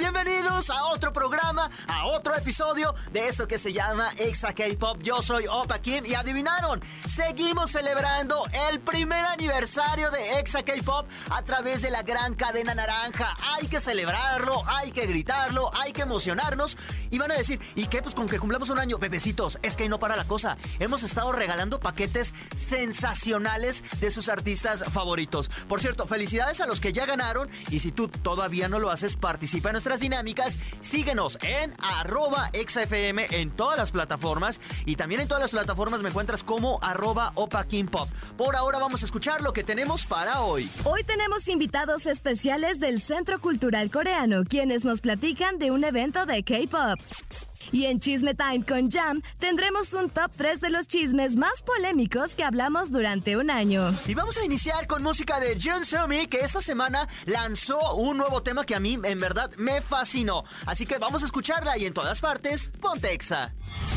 Bienvenidos 0.00 0.70
a 0.70 0.84
otro 0.86 1.12
programa, 1.12 1.70
a 1.86 2.06
otro 2.06 2.34
episodio 2.34 2.94
de 3.12 3.28
esto 3.28 3.46
que 3.46 3.58
se 3.58 3.74
llama 3.74 4.08
Exa 4.16 4.54
K-Pop. 4.54 5.02
Yo 5.02 5.20
soy 5.20 5.44
Opa 5.46 5.78
Kim 5.78 6.06
y 6.06 6.14
adivinaron, 6.14 6.80
seguimos 7.06 7.72
celebrando 7.72 8.42
el 8.70 8.80
primer 8.80 9.26
aniversario 9.26 10.10
de 10.10 10.38
Exa 10.38 10.62
K-Pop 10.62 11.06
a 11.28 11.42
través 11.42 11.82
de 11.82 11.90
la 11.90 12.02
gran 12.02 12.34
cadena 12.34 12.74
naranja. 12.74 13.36
Hay 13.52 13.66
que 13.66 13.78
celebrarlo, 13.78 14.62
hay 14.66 14.90
que 14.90 15.04
gritarlo, 15.04 15.70
hay 15.78 15.92
que 15.92 16.00
emocionarnos. 16.00 16.78
Y 17.10 17.18
van 17.18 17.32
a 17.32 17.36
decir, 17.36 17.60
¿y 17.74 17.86
qué? 17.88 18.00
Pues 18.00 18.14
con 18.14 18.26
que 18.26 18.38
cumplamos 18.38 18.70
un 18.70 18.78
año, 18.78 18.96
bebecitos, 18.96 19.58
es 19.60 19.76
que 19.76 19.90
no 19.90 19.98
para 19.98 20.16
la 20.16 20.24
cosa. 20.24 20.56
Hemos 20.78 21.02
estado 21.02 21.30
regalando 21.32 21.78
paquetes 21.78 22.32
sensacionales 22.56 23.84
de 24.00 24.10
sus 24.10 24.30
artistas 24.30 24.82
favoritos. 24.90 25.50
Por 25.68 25.82
cierto, 25.82 26.06
felicidades 26.06 26.62
a 26.62 26.66
los 26.66 26.80
que 26.80 26.94
ya 26.94 27.04
ganaron 27.04 27.50
y 27.68 27.80
si 27.80 27.92
tú 27.92 28.08
todavía 28.08 28.66
no 28.66 28.78
lo 28.78 28.90
haces, 28.90 29.16
participa 29.16 29.68
en 29.68 29.76
dinámicas. 29.98 30.60
Síguenos 30.80 31.36
en 31.42 31.74
arroba 31.82 32.52
XFM 32.54 33.26
en 33.32 33.50
todas 33.50 33.76
las 33.76 33.90
plataformas 33.90 34.60
y 34.86 34.94
también 34.94 35.22
en 35.22 35.26
todas 35.26 35.42
las 35.42 35.50
plataformas 35.50 36.02
me 36.02 36.10
encuentras 36.10 36.44
como 36.44 36.78
arroba 36.82 37.32
Opa 37.34 37.66
Pop. 37.90 38.08
Por 38.36 38.54
ahora 38.54 38.78
vamos 38.78 39.02
a 39.02 39.06
escuchar 39.06 39.40
lo 39.40 39.52
que 39.52 39.64
tenemos 39.64 40.06
para 40.06 40.42
hoy. 40.42 40.70
Hoy 40.84 41.02
tenemos 41.02 41.48
invitados 41.48 42.06
especiales 42.06 42.78
del 42.78 43.02
Centro 43.02 43.40
Cultural 43.40 43.90
Coreano, 43.90 44.44
quienes 44.44 44.84
nos 44.84 45.00
platican 45.00 45.58
de 45.58 45.72
un 45.72 45.82
evento 45.82 46.26
de 46.26 46.44
K-Pop. 46.44 47.49
Y 47.72 47.86
en 47.86 48.00
Chisme 48.00 48.34
Time 48.34 48.64
con 48.64 48.90
Jam 48.90 49.22
tendremos 49.38 49.92
un 49.92 50.10
top 50.10 50.30
3 50.36 50.60
de 50.60 50.70
los 50.70 50.86
chismes 50.86 51.36
más 51.36 51.62
polémicos 51.62 52.34
que 52.34 52.44
hablamos 52.44 52.90
durante 52.90 53.36
un 53.36 53.50
año. 53.50 53.94
Y 54.06 54.14
vamos 54.14 54.36
a 54.38 54.44
iniciar 54.44 54.86
con 54.86 55.02
música 55.02 55.40
de 55.40 55.58
Jun 55.60 55.84
Sumi, 55.84 56.26
que 56.26 56.40
esta 56.40 56.62
semana 56.62 57.08
lanzó 57.26 57.94
un 57.96 58.16
nuevo 58.16 58.42
tema 58.42 58.64
que 58.64 58.74
a 58.74 58.80
mí 58.80 58.98
en 59.02 59.20
verdad 59.20 59.50
me 59.56 59.80
fascinó. 59.80 60.44
Así 60.66 60.86
que 60.86 60.98
vamos 60.98 61.22
a 61.22 61.26
escucharla 61.26 61.78
y 61.78 61.86
en 61.86 61.94
todas 61.94 62.20
partes, 62.20 62.70
ponte 62.80 63.12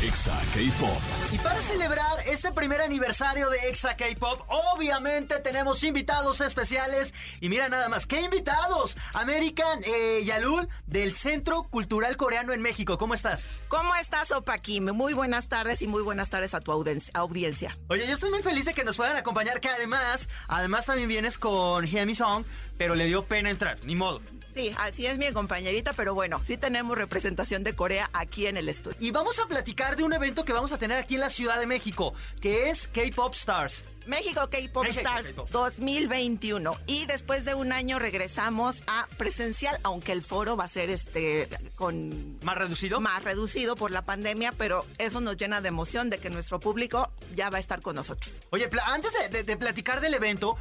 Exa. 0.04 0.38
K-Pop. 0.54 1.00
Y 1.32 1.38
para 1.38 1.62
celebrar 1.62 2.28
este 2.28 2.52
primer 2.52 2.82
aniversario 2.82 3.50
de 3.50 3.70
Exa 3.70 3.96
K-Pop, 3.96 4.42
obviamente 4.48 5.40
tenemos 5.40 5.84
invitados 5.84 6.42
especiales. 6.42 7.14
Y 7.40 7.50
mira 7.50 7.70
nada 7.70 7.90
más, 7.90 8.06
¿qué 8.06 8.22
invitados? 8.22 8.98
American 9.14 9.80
eh, 9.86 10.22
Yalul 10.26 10.68
del 10.86 11.16
Centro 11.16 11.64
Cultural 11.64 12.18
Coreano 12.18 12.54
en 12.54 12.62
México. 12.62 12.98
¿Cómo 12.98 13.14
estás? 13.14 13.50
¿Cómo 13.70 13.96
estás, 13.96 14.32
Opa 14.32 14.58
Kim? 14.58 14.92
Muy 14.92 15.14
buenas 15.14 15.50
tardes 15.50 15.82
y 15.82 15.88
muy 15.88 16.02
buenas 16.02 16.30
tardes 16.30 16.54
a 16.54 16.60
tu 16.60 16.72
audiencia. 16.72 17.78
Oye, 17.88 18.06
yo 18.06 18.14
estoy 18.14 18.30
muy 18.30 18.44
feliz 18.44 18.66
de 18.66 18.74
que 18.74 18.84
nos 18.84 18.98
puedan 18.98 19.16
acompañar, 19.16 19.62
que 19.62 19.70
además, 19.70 20.28
además 20.48 20.86
también 20.86 21.08
vienes 21.08 21.38
con 21.38 21.88
Hear 21.88 22.14
Song, 22.16 22.44
pero 22.78 22.96
le 22.96 23.06
dio 23.06 23.24
pena 23.26 23.50
entrar, 23.50 23.78
ni 23.86 23.96
modo. 23.96 24.22
Sí, 24.54 24.72
así 24.78 25.08
es 25.08 25.18
mi 25.18 25.32
compañerita, 25.32 25.94
pero 25.94 26.14
bueno, 26.14 26.40
sí 26.46 26.58
tenemos 26.58 26.96
representación 26.96 27.64
de 27.64 27.74
Corea 27.74 28.10
aquí 28.14 28.46
en 28.46 28.58
el 28.58 28.70
estudio. 28.70 28.98
Y 29.00 29.10
vamos 29.10 29.40
a 29.40 29.48
platicar 29.48 29.96
de 29.96 30.04
un 30.04 30.14
evento 30.14 30.46
que 30.46 30.54
vamos 30.54 30.72
a 30.72 30.78
tener 30.78 30.98
aquí 30.98 31.16
en 31.16 31.22
la 31.22 31.30
Ciudad 31.30 31.60
de 31.60 31.66
México, 31.66 32.14
que 32.40 32.70
es 32.70 32.88
K-Pop 32.88 33.34
Stars. 33.34 33.86
México 34.06 34.50
K-Pop 34.50 34.86
Stars 34.88 35.34
2021 35.52 36.78
y 36.88 37.06
después 37.06 37.46
de 37.46 37.54
un 37.54 37.72
año 37.72 38.00
regresamos 38.00 38.84
a 38.88 39.08
presencial, 39.18 39.80
aunque 39.84 40.12
el 40.12 40.24
foro 40.24 40.58
va 40.58 40.66
a 40.66 40.70
ser 40.70 40.90
este 40.90 41.48
con 41.76 42.38
más 42.44 42.58
reducido, 42.58 43.00
más 43.00 43.24
reducido 43.24 43.76
por 43.76 43.92
la 43.92 44.04
pandemia, 44.04 44.54
pero 44.58 44.86
eso 44.98 45.22
nos 45.22 45.38
llena 45.38 45.62
de 45.62 45.70
emoción 45.70 46.10
de 46.10 46.18
que 46.20 46.30
nuestro 46.30 46.60
público 46.60 47.12
ya 47.36 47.50
va 47.50 47.58
a 47.58 47.62
estar 47.62 47.82
con 47.82 47.96
nosotros. 47.96 48.34
Oye, 48.50 48.70
antes 48.86 49.12
de, 49.46 49.58
platicar 49.58 50.02
del 50.02 50.14
evento, 50.14 50.58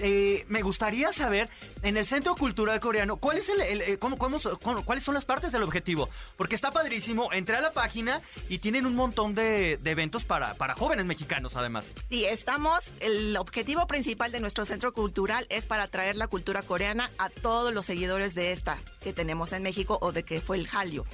eh, 0.00 0.44
me 0.48 0.62
gustaría 0.62 1.12
saber 1.12 1.48
en 1.82 1.96
el 1.96 2.06
Centro 2.06 2.34
Cultural 2.34 2.80
Coreano 2.80 3.16
cuál 3.16 3.38
es 3.38 3.48
el, 3.48 3.60
eh, 3.60 3.98
cómo, 3.98 4.16
cuáles 4.16 5.04
son 5.04 5.14
las 5.14 5.24
partes 5.24 5.52
del 5.52 5.62
objetivo, 5.62 6.08
porque 6.36 6.54
está 6.54 6.72
padrísimo. 6.72 7.32
Entré 7.32 7.56
a 7.56 7.60
la 7.60 7.72
página 7.72 8.20
y 8.48 8.58
tienen 8.58 8.86
un 8.86 8.94
montón 8.94 9.34
de, 9.34 9.78
eventos 9.84 10.24
para 10.24 10.54
para 10.54 10.74
jóvenes 10.74 11.06
mexicanos, 11.06 11.56
además. 11.56 11.92
Sí, 12.08 12.24
estamos 12.24 12.77
el 13.00 13.36
objetivo 13.36 13.86
principal 13.86 14.32
de 14.32 14.40
nuestro 14.40 14.64
centro 14.64 14.92
cultural 14.92 15.46
es 15.50 15.66
para 15.66 15.86
traer 15.88 16.16
la 16.16 16.28
cultura 16.28 16.62
coreana 16.62 17.10
a 17.18 17.28
todos 17.28 17.72
los 17.72 17.86
seguidores 17.86 18.34
de 18.34 18.52
esta 18.52 18.78
que 19.00 19.12
tenemos 19.12 19.52
en 19.52 19.62
México 19.62 19.98
o 20.00 20.12
de 20.12 20.22
que 20.22 20.40
fue 20.40 20.56
el 20.56 20.66
Hallyu 20.66 21.04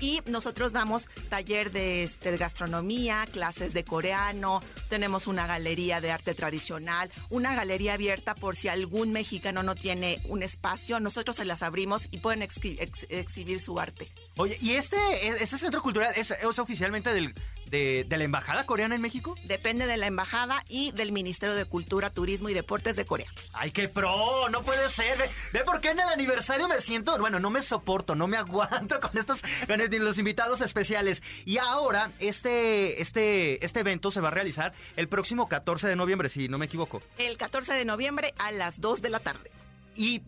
y 0.00 0.20
nosotros 0.26 0.72
damos 0.72 1.08
taller 1.28 1.70
de, 1.70 2.04
este, 2.04 2.36
gastronomía, 2.36 3.26
clases 3.32 3.72
de 3.74 3.84
coreano, 3.84 4.62
tenemos 4.88 5.26
una 5.26 5.46
galería 5.46 6.00
de 6.00 6.10
arte 6.10 6.34
tradicional, 6.34 7.10
una 7.30 7.54
galería 7.54 7.94
abierta 7.94 8.34
por 8.34 8.56
si 8.56 8.68
algún 8.68 9.12
mexicano 9.12 9.62
no 9.62 9.74
tiene 9.74 10.20
un 10.28 10.42
espacio, 10.42 11.00
nosotros 11.00 11.36
se 11.36 11.44
las 11.44 11.62
abrimos 11.62 12.08
y 12.10 12.18
pueden 12.18 12.42
exhibir 12.42 13.60
su 13.60 13.78
arte. 13.78 14.08
Oye, 14.36 14.56
¿y 14.60 14.72
este, 14.72 14.96
este 15.42 15.58
centro 15.58 15.82
cultural 15.82 16.12
es, 16.16 16.32
oficialmente 16.58 17.12
del, 17.12 17.34
de, 17.70 18.06
la 18.08 18.24
Embajada 18.24 18.66
Coreana 18.66 18.94
en 18.94 19.00
México? 19.00 19.34
Depende 19.44 19.86
de 19.86 19.96
la 19.96 20.06
Embajada 20.06 20.64
y 20.68 20.92
del 20.92 21.12
Ministerio 21.12 21.54
de 21.54 21.64
Cultura, 21.64 22.10
Turismo 22.10 22.48
y 22.48 22.54
Deportes 22.54 22.96
de 22.96 23.04
Corea. 23.04 23.32
¡Ay, 23.52 23.70
qué 23.70 23.88
pro! 23.88 24.48
No 24.50 24.62
puede 24.62 24.88
ser. 24.90 25.18
Ve, 25.18 25.30
ve 25.52 25.60
por 25.64 25.80
qué 25.80 25.90
en 25.90 26.00
el 26.00 26.08
aniversario 26.08 26.68
me 26.68 26.80
siento, 26.80 27.16
bueno, 27.18 27.40
no 27.40 27.50
me 27.50 27.62
soporto, 27.62 28.14
no 28.14 28.26
me 28.26 28.36
aguanto 28.48 29.00
con 29.00 29.16
estos 29.16 29.42
los 29.88 30.18
invitados 30.18 30.60
especiales. 30.60 31.22
Y 31.44 31.58
ahora, 31.58 32.12
este, 32.18 33.00
este, 33.02 33.64
este 33.64 33.80
evento 33.80 34.10
se 34.10 34.20
va 34.20 34.28
a 34.28 34.32
realizar 34.32 34.72
el 34.96 35.08
próximo 35.08 35.48
14 35.48 35.88
de 35.88 35.96
noviembre, 35.96 36.28
si 36.28 36.48
no 36.48 36.58
me 36.58 36.66
equivoco. 36.66 37.02
El 37.16 37.36
14 37.36 37.72
de 37.74 37.84
noviembre 37.84 38.34
a 38.38 38.52
las 38.52 38.80
2 38.80 39.02
de 39.02 39.08
la 39.08 39.20
tarde. 39.20 39.50
Y 39.96 40.22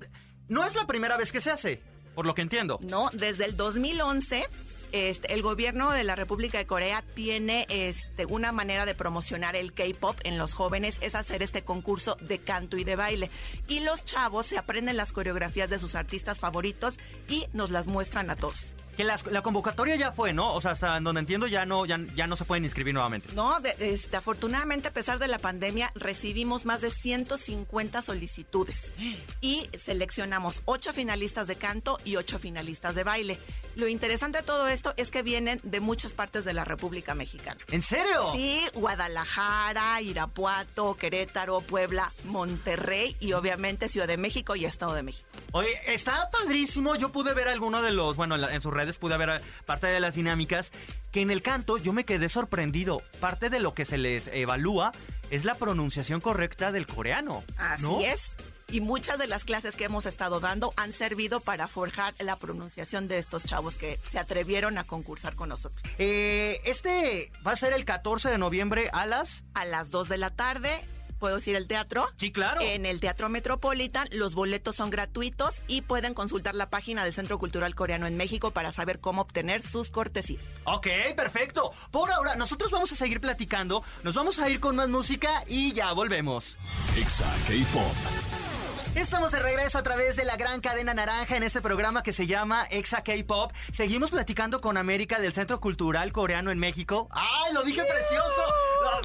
no 0.49 0.65
es 0.65 0.75
la 0.75 0.87
primera 0.87 1.17
vez 1.17 1.33
que 1.33 1.41
se 1.41 1.51
hace, 1.51 1.81
por 2.15 2.27
lo 2.27 2.35
que 2.35 2.43
entiendo. 2.43 2.79
No, 2.83 3.11
desde 3.13 3.45
el 3.45 3.57
2011 3.57 4.49
este, 4.93 5.35
el 5.35 5.43
gobierno 5.43 5.93
de 5.93 6.03
la 6.03 6.17
República 6.17 6.59
de 6.59 6.67
Corea 6.67 7.05
tiene 7.15 7.67
este, 7.69 8.27
una 8.27 8.51
manera 8.51 8.87
de 8.87 8.95
promocionar 8.97 9.55
el 9.55 9.73
K-pop 9.73 10.19
en 10.25 10.37
los 10.37 10.53
jóvenes, 10.53 10.99
es 11.01 11.15
hacer 11.15 11.43
este 11.43 11.63
concurso 11.63 12.17
de 12.21 12.39
canto 12.39 12.77
y 12.77 12.85
de 12.85 12.97
baile. 12.97 13.31
Y 13.69 13.81
los 13.81 14.05
chavos 14.05 14.47
se 14.47 14.59
aprenden 14.59 14.97
las 14.97 15.13
coreografías 15.13 15.71
de 15.71 15.79
sus 15.79 15.95
artistas 15.95 16.41
favoritos 16.41 16.99
y 17.29 17.47
nos 17.53 17.71
las 17.71 17.87
muestran 17.87 18.31
a 18.31 18.37
todos. 18.37 18.73
Que 19.01 19.31
la 19.31 19.41
convocatoria 19.41 19.97
ya 19.97 20.13
fue, 20.13 20.35
¿no? 20.35 20.53
O 20.53 20.61
sea, 20.61 20.73
hasta 20.73 21.01
donde 21.01 21.21
entiendo 21.21 21.47
ya 21.47 21.65
no, 21.65 21.87
ya, 21.87 21.99
ya 22.15 22.27
no 22.27 22.37
se 22.37 22.45
pueden 22.45 22.65
inscribir 22.65 22.93
nuevamente. 22.93 23.33
No, 23.35 23.57
este, 23.79 24.15
afortunadamente 24.15 24.89
a 24.89 24.93
pesar 24.93 25.19
de 25.19 25.27
la 25.27 25.39
pandemia 25.39 25.91
recibimos 25.95 26.67
más 26.67 26.83
de 26.83 26.91
150 26.91 28.03
solicitudes 28.03 28.93
y 29.41 29.71
seleccionamos 29.83 30.61
8 30.67 30.93
finalistas 30.93 31.47
de 31.47 31.57
canto 31.57 31.99
y 32.05 32.17
8 32.17 32.39
finalistas 32.39 32.95
de 32.95 33.05
baile. 33.05 33.39
Lo 33.75 33.89
interesante 33.89 34.37
de 34.37 34.45
todo 34.45 34.69
esto 34.69 34.93
es 34.99 35.11
que 35.11 35.23
vienen 35.23 35.61
de 35.63 35.81
muchas 35.81 36.13
partes 36.13 36.45
de 36.45 36.53
la 36.53 36.67
República 36.67 37.15
Mexicana. 37.15 37.59
¿En 37.71 37.81
serio? 37.81 38.33
Sí, 38.35 38.61
Guadalajara, 38.75 40.03
Irapuato, 40.03 40.95
Querétaro, 40.99 41.63
Puebla, 41.63 42.13
Monterrey 42.25 43.17
y 43.19 43.33
obviamente 43.33 43.89
Ciudad 43.89 44.09
de 44.09 44.19
México 44.19 44.57
y 44.57 44.67
Estado 44.67 44.93
de 44.93 45.05
México. 45.05 45.30
Oye, 45.53 45.81
está 45.87 46.31
padrísimo. 46.31 46.97
Yo 46.97 47.11
pude 47.13 47.35
ver 47.35 47.49
alguno 47.49 47.83
de 47.83 47.91
los, 47.91 48.17
bueno, 48.17 48.37
en, 48.37 48.61
sus 48.61 48.73
redes 48.73 48.99
pude 48.99 49.17
ver 49.17 49.43
parte 49.67 49.87
de 49.87 50.01
las 50.01 50.15
dinámicas. 50.15 50.73
Que 51.11 51.23
en 51.23 51.31
el 51.31 51.43
canto 51.43 51.77
yo 51.77 51.93
me 51.93 52.05
quedé 52.05 52.29
sorprendido. 52.29 53.03
Parte 53.21 53.51
de 53.51 53.61
lo 53.61 53.75
que 53.75 53.85
se 53.85 53.99
les 53.99 54.29
evalúa 54.29 54.93
es 55.31 55.45
la 55.45 55.55
pronunciación 55.55 56.21
correcta 56.21 56.73
del 56.73 56.87
coreano. 56.87 57.45
Así 57.57 58.05
es 58.05 58.37
y 58.73 58.81
muchas 58.81 59.19
de 59.19 59.27
las 59.27 59.45
clases 59.45 59.77
que 59.77 59.85
hemos 59.85 60.07
estado 60.07 60.41
dando 60.41 60.73
han 60.77 60.93
servido 60.93 61.41
para 61.41 61.69
forjar 61.69 62.15
la 62.21 62.37
pronunciación 62.37 63.09
de 63.09 63.19
estos 63.19 63.45
chavos 63.45 63.75
que 63.75 63.99
se 64.09 64.19
atrevieron 64.19 64.79
a 64.79 64.85
concursar 64.85 65.35
con 65.35 65.49
nosotros. 65.49 65.83
Eh, 65.99 66.61
este 66.65 67.33
va 67.47 67.53
a 67.53 67.57
ser 67.57 67.73
el 67.73 67.85
14 67.85 68.31
de 68.31 68.39
noviembre 68.39 68.89
a 68.93 69.07
las... 69.07 69.45
A 69.55 69.65
las 69.65 69.91
2 69.91 70.09
de 70.09 70.19
la 70.19 70.31
tarde 70.31 70.85
¿Puedo 71.21 71.37
decir 71.37 71.55
el 71.55 71.67
teatro? 71.67 72.09
Sí, 72.17 72.33
claro. 72.33 72.63
En 72.63 72.87
el 72.87 72.99
Teatro 72.99 73.29
Metropolitan 73.29 74.09
los 74.11 74.35
boletos 74.35 74.77
son 74.77 74.89
gratuitos 74.89 75.63
y 75.69 75.83
pueden 75.83 76.15
consultar 76.15 76.55
la 76.55 76.71
página 76.71 77.05
del 77.05 77.13
Centro 77.13 77.39
Cultural 77.39 77.75
Coreano 77.75 78.07
en 78.07 78.17
México 78.17 78.51
para 78.51 78.73
saber 78.73 79.01
cómo 79.01 79.21
obtener 79.21 79.63
sus 79.63 79.91
cortesías. 79.91 80.43
Ok, 80.65 80.89
perfecto. 81.15 81.73
Por 81.91 82.11
ahora, 82.11 82.37
nosotros 82.37 82.71
vamos 82.71 82.91
a 82.93 82.97
seguir 82.97 83.21
platicando, 83.21 83.85
nos 84.03 84.15
vamos 84.15 84.39
a 84.39 84.49
ir 84.49 84.61
con 84.61 84.77
más 84.77 84.89
música 84.89 85.45
y 85.47 85.75
ya 85.75 85.93
volvemos. 85.93 86.57
Exacto, 86.97 87.53
Pop. 87.75 88.50
Estamos 88.97 89.31
de 89.31 89.39
regreso 89.39 89.79
a 89.79 89.85
través 89.85 90.17
de 90.17 90.25
la 90.25 90.37
gran 90.37 90.61
cadena 90.61 90.93
naranja 90.93 91.37
en 91.37 91.45
este 91.45 91.61
programa 91.61 92.03
que 92.03 92.13
se 92.13 92.27
llama 92.27 92.67
Exa 92.71 93.03
K-Pop. 93.05 93.53
Seguimos 93.71 94.11
platicando 94.11 94.61
con 94.61 94.77
América 94.77 95.21
del 95.21 95.33
Centro 95.33 95.61
Cultural 95.61 96.11
Coreano 96.13 96.51
en 96.51 96.59
México. 96.59 97.09
¡Ay, 97.13 97.55
lo 97.55 97.63
dije 97.63 97.83
precioso! 97.85 98.43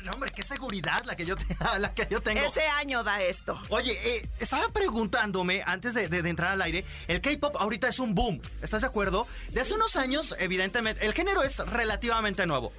no, 0.03 0.11
hombre, 0.11 0.31
qué 0.35 0.41
seguridad 0.41 1.03
la 1.05 1.15
que 1.15 1.25
yo, 1.25 1.35
la 1.79 1.93
que 1.93 2.07
yo 2.09 2.19
tengo. 2.19 2.41
Ese 2.41 2.65
año 2.67 3.03
da 3.03 3.21
esto. 3.21 3.61
Oye, 3.69 3.93
eh, 4.03 4.27
estaba 4.39 4.69
preguntándome 4.69 5.61
antes 5.65 5.93
de, 5.93 6.09
de 6.09 6.29
entrar 6.29 6.53
al 6.53 6.63
aire, 6.63 6.83
el 7.07 7.21
K-pop 7.21 7.55
ahorita 7.57 7.87
es 7.87 7.99
un 7.99 8.15
boom, 8.15 8.41
¿estás 8.63 8.81
de 8.81 8.87
acuerdo? 8.87 9.27
De 9.51 9.61
hace 9.61 9.75
unos 9.75 9.95
años, 9.97 10.35
evidentemente, 10.39 11.05
el 11.05 11.13
género 11.13 11.43
es 11.43 11.59
relativamente 11.59 12.47
nuevo. 12.47 12.73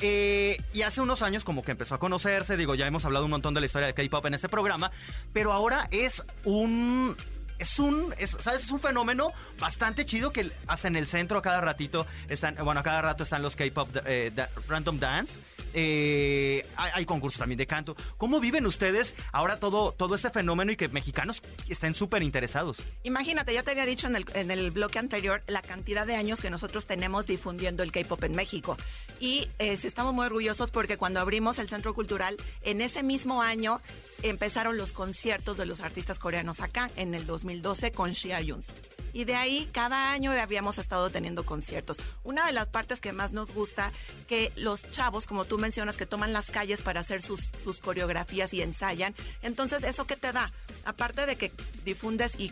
Eh, 0.00 0.62
y 0.72 0.82
hace 0.82 1.00
unos 1.00 1.22
años 1.22 1.44
como 1.44 1.62
que 1.62 1.72
empezó 1.72 1.94
a 1.94 1.98
conocerse, 1.98 2.56
digo, 2.56 2.74
ya 2.74 2.86
hemos 2.86 3.04
hablado 3.04 3.26
un 3.26 3.30
montón 3.32 3.54
de 3.54 3.60
la 3.60 3.66
historia 3.66 3.86
de 3.86 3.94
K-Pop 3.94 4.24
en 4.26 4.34
este 4.34 4.48
programa, 4.48 4.90
pero 5.32 5.52
ahora 5.52 5.88
es 5.90 6.24
un 6.44 7.16
es 7.58 7.78
un, 7.78 8.14
¿sabes? 8.38 8.64
Es 8.64 8.70
un 8.70 8.80
fenómeno 8.80 9.32
bastante 9.58 10.06
chido 10.06 10.32
que 10.32 10.50
hasta 10.66 10.88
en 10.88 10.96
el 10.96 11.06
centro 11.06 11.42
cada 11.42 11.60
ratito 11.60 12.06
están, 12.28 12.56
bueno, 12.64 12.82
cada 12.82 13.02
rato 13.02 13.22
están 13.22 13.42
los 13.42 13.54
K-pop 13.54 13.90
eh, 14.06 14.32
Random 14.66 14.98
Dance. 14.98 15.40
Eh, 15.74 16.66
hay, 16.76 17.04
concursos 17.04 17.38
también 17.38 17.58
de 17.58 17.66
canto. 17.66 17.96
¿Cómo 18.16 18.40
viven 18.40 18.66
ustedes 18.66 19.14
ahora 19.32 19.58
todo, 19.58 19.92
todo 19.92 20.14
este 20.14 20.30
fenómeno 20.30 20.72
y 20.72 20.76
que 20.76 20.88
mexicanos 20.88 21.42
estén 21.68 21.94
súper 21.94 22.22
interesados? 22.22 22.78
Imagínate, 23.02 23.52
ya 23.52 23.62
te 23.62 23.72
había 23.72 23.86
dicho 23.86 24.06
en 24.06 24.16
el, 24.16 24.24
en 24.34 24.50
el 24.50 24.70
bloque 24.70 24.98
anterior 24.98 25.42
la 25.46 25.62
cantidad 25.62 26.06
de 26.06 26.16
años 26.16 26.40
que 26.40 26.50
nosotros 26.50 26.86
tenemos 26.86 27.26
difundiendo 27.26 27.82
el 27.82 27.92
K-pop 27.92 28.24
en 28.24 28.34
México. 28.34 28.76
Y 29.18 29.48
estamos 29.58 30.14
muy 30.14 30.26
orgullosos 30.26 30.70
porque 30.70 30.96
cuando 30.96 31.20
abrimos 31.20 31.58
el 31.58 31.68
Centro 31.68 31.94
Cultural, 31.94 32.36
en 32.62 32.80
ese 32.80 33.02
mismo 33.02 33.42
año 33.42 33.80
empezaron 34.22 34.76
los 34.76 34.92
conciertos 34.92 35.56
de 35.56 35.66
los 35.66 35.80
artistas 35.80 36.18
coreanos 36.18 36.60
acá, 36.60 36.90
en 36.96 37.14
el 37.14 37.26
2000 37.26 37.50
2012 37.50 37.92
con 37.92 38.12
Shia 38.12 38.40
Yuns. 38.40 38.66
Y 39.12 39.24
de 39.24 39.34
ahí 39.34 39.68
cada 39.72 40.12
año 40.12 40.32
habíamos 40.32 40.78
estado 40.78 41.10
teniendo 41.10 41.44
conciertos. 41.44 41.98
Una 42.22 42.46
de 42.46 42.52
las 42.52 42.66
partes 42.66 43.00
que 43.00 43.12
más 43.12 43.32
nos 43.32 43.52
gusta, 43.52 43.92
que 44.28 44.52
los 44.56 44.88
chavos, 44.90 45.26
como 45.26 45.44
tú 45.44 45.58
mencionas, 45.58 45.96
que 45.96 46.06
toman 46.06 46.32
las 46.32 46.50
calles 46.50 46.82
para 46.82 47.00
hacer 47.00 47.22
sus, 47.22 47.52
sus 47.64 47.80
coreografías 47.80 48.52
y 48.54 48.62
ensayan. 48.62 49.14
Entonces, 49.42 49.84
¿eso 49.84 50.06
qué 50.06 50.16
te 50.16 50.32
da? 50.32 50.52
Aparte 50.84 51.26
de 51.26 51.36
que 51.36 51.52
difundes 51.84 52.34
y, 52.38 52.50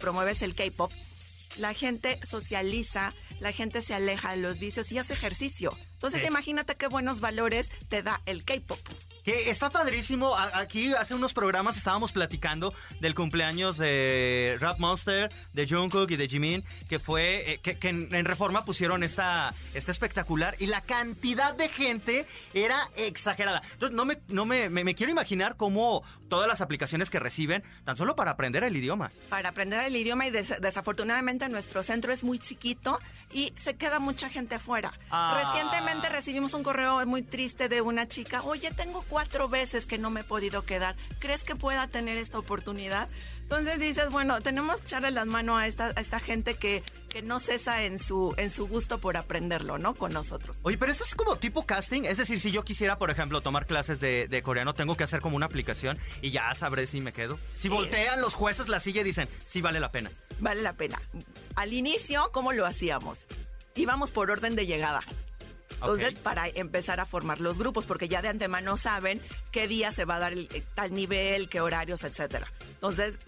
promueves 0.00 0.42
el 0.42 0.54
K-Pop, 0.54 0.90
la 1.58 1.74
gente 1.74 2.18
socializa, 2.24 3.12
la 3.40 3.52
gente 3.52 3.82
se 3.82 3.94
aleja 3.94 4.32
de 4.32 4.38
los 4.38 4.58
vicios 4.58 4.90
y 4.92 4.98
hace 4.98 5.14
ejercicio. 5.14 5.76
Entonces, 5.94 6.24
imagínate 6.26 6.74
qué 6.74 6.88
buenos 6.88 7.20
valores 7.20 7.70
te 7.88 8.02
da 8.02 8.20
el 8.26 8.44
K-Pop. 8.44 8.78
Que 9.24 9.50
está 9.50 9.70
padrísimo. 9.70 10.36
Aquí 10.36 10.92
hace 10.94 11.14
unos 11.14 11.32
programas 11.32 11.76
estábamos 11.76 12.10
platicando 12.10 12.74
del 13.00 13.14
cumpleaños 13.14 13.78
de 13.78 14.56
Rap 14.60 14.78
Monster, 14.80 15.32
de 15.52 15.66
Jungkook 15.66 16.10
y 16.10 16.16
de 16.16 16.28
Jimin, 16.28 16.64
que 16.88 16.98
fue 16.98 17.52
eh, 17.52 17.58
que, 17.58 17.88
en, 17.88 18.24
Reforma 18.24 18.64
pusieron 18.64 19.04
esta, 19.04 19.54
esta 19.74 19.92
espectacular 19.92 20.56
y 20.58 20.66
la 20.66 20.80
cantidad 20.80 21.54
de 21.54 21.68
gente 21.68 22.26
era 22.52 22.88
exagerada. 22.96 23.62
Entonces 23.72 23.96
no 23.96 24.04
me, 24.04 24.18
no 24.28 24.44
me, 24.44 24.68
me, 24.70 24.94
quiero 24.94 25.12
imaginar 25.12 25.56
cómo 25.56 26.02
todas 26.28 26.48
las 26.48 26.60
aplicaciones 26.60 27.10
que 27.10 27.20
reciben, 27.20 27.62
tan 27.84 27.96
solo 27.96 28.16
para 28.16 28.32
aprender 28.32 28.64
el 28.64 28.76
idioma. 28.76 29.12
Para 29.28 29.50
aprender 29.50 29.80
el 29.80 29.94
idioma 29.94 30.26
y 30.26 30.30
desafortunadamente 30.30 31.48
nuestro 31.48 31.82
centro 31.82 32.12
es 32.12 32.24
muy 32.24 32.38
chiquito 32.38 32.98
y 33.32 33.52
se 33.56 33.74
queda 33.74 33.98
mucha 33.98 34.28
gente 34.28 34.56
afuera. 34.56 34.92
Ah. 35.10 35.42
Recientemente 35.44 36.08
recibimos 36.08 36.54
un 36.54 36.62
correo 36.62 37.04
muy 37.06 37.22
triste 37.22 37.68
de 37.68 37.80
una 37.80 38.08
chica, 38.08 38.42
oye, 38.42 38.70
tengo 38.72 39.02
cuatro 39.12 39.46
veces 39.46 39.84
que 39.84 39.98
no 39.98 40.08
me 40.08 40.20
he 40.20 40.24
podido 40.24 40.64
quedar. 40.64 40.96
¿Crees 41.18 41.44
que 41.44 41.54
pueda 41.54 41.86
tener 41.86 42.16
esta 42.16 42.38
oportunidad? 42.38 43.10
Entonces 43.42 43.78
dices, 43.78 44.08
bueno, 44.08 44.40
tenemos 44.40 44.78
que 44.78 44.84
echarle 44.84 45.10
las 45.10 45.26
manos 45.26 45.60
a 45.60 45.66
esta, 45.66 45.92
a 45.94 46.00
esta 46.00 46.18
gente 46.18 46.54
que, 46.54 46.82
que 47.10 47.20
no 47.20 47.38
cesa 47.38 47.82
en 47.82 47.98
su, 47.98 48.34
en 48.38 48.50
su 48.50 48.66
gusto 48.66 48.96
por 48.96 49.18
aprenderlo, 49.18 49.76
¿no? 49.76 49.94
Con 49.94 50.14
nosotros. 50.14 50.58
Oye, 50.62 50.78
pero 50.78 50.90
esto 50.90 51.04
es 51.04 51.14
como 51.14 51.36
tipo 51.36 51.66
casting. 51.66 52.04
Es 52.04 52.16
decir, 52.16 52.40
si 52.40 52.52
yo 52.52 52.64
quisiera, 52.64 52.96
por 52.96 53.10
ejemplo, 53.10 53.42
tomar 53.42 53.66
clases 53.66 54.00
de, 54.00 54.42
coreano, 54.42 54.72
tengo 54.72 54.96
que 54.96 55.04
hacer 55.04 55.20
como 55.20 55.36
una 55.36 55.44
aplicación 55.44 55.98
y 56.22 56.30
ya 56.30 56.54
sabré 56.54 56.86
si 56.86 57.02
me 57.02 57.12
quedo. 57.12 57.38
Si 57.54 57.68
voltean 57.68 58.22
los 58.22 58.34
jueces 58.34 58.68
la 58.68 58.80
silla 58.80 59.02
y 59.02 59.04
dicen, 59.04 59.28
sí 59.44 59.60
vale 59.60 59.78
la 59.78 59.92
pena. 59.92 60.10
Vale 60.40 60.62
la 60.62 60.72
pena. 60.72 61.02
Al 61.56 61.74
inicio, 61.74 62.30
¿cómo 62.32 62.54
lo 62.54 62.64
hacíamos? 62.64 63.26
Íbamos 63.74 64.10
por 64.10 64.30
orden 64.30 64.56
de 64.56 64.64
llegada. 64.64 65.02
Entonces, 65.82 66.14
para 66.14 66.48
empezar 66.48 67.00
a 67.00 67.06
formar 67.06 67.40
los 67.40 67.58
grupos, 67.58 67.86
porque 67.86 68.08
ya 68.08 68.22
de 68.22 68.28
antemano 68.28 68.76
saben 68.76 69.20
qué 69.50 69.66
día 69.66 69.92
se 69.92 70.04
va 70.04 70.16
a 70.16 70.20
dar 70.20 70.32
el, 70.32 70.48
eh, 70.52 70.62
tal 70.74 70.94
nivel, 70.94 71.48
qué 71.48 71.60
horarios, 71.60 72.04
etcétera. 72.04 72.50
Entonces, 72.74 73.18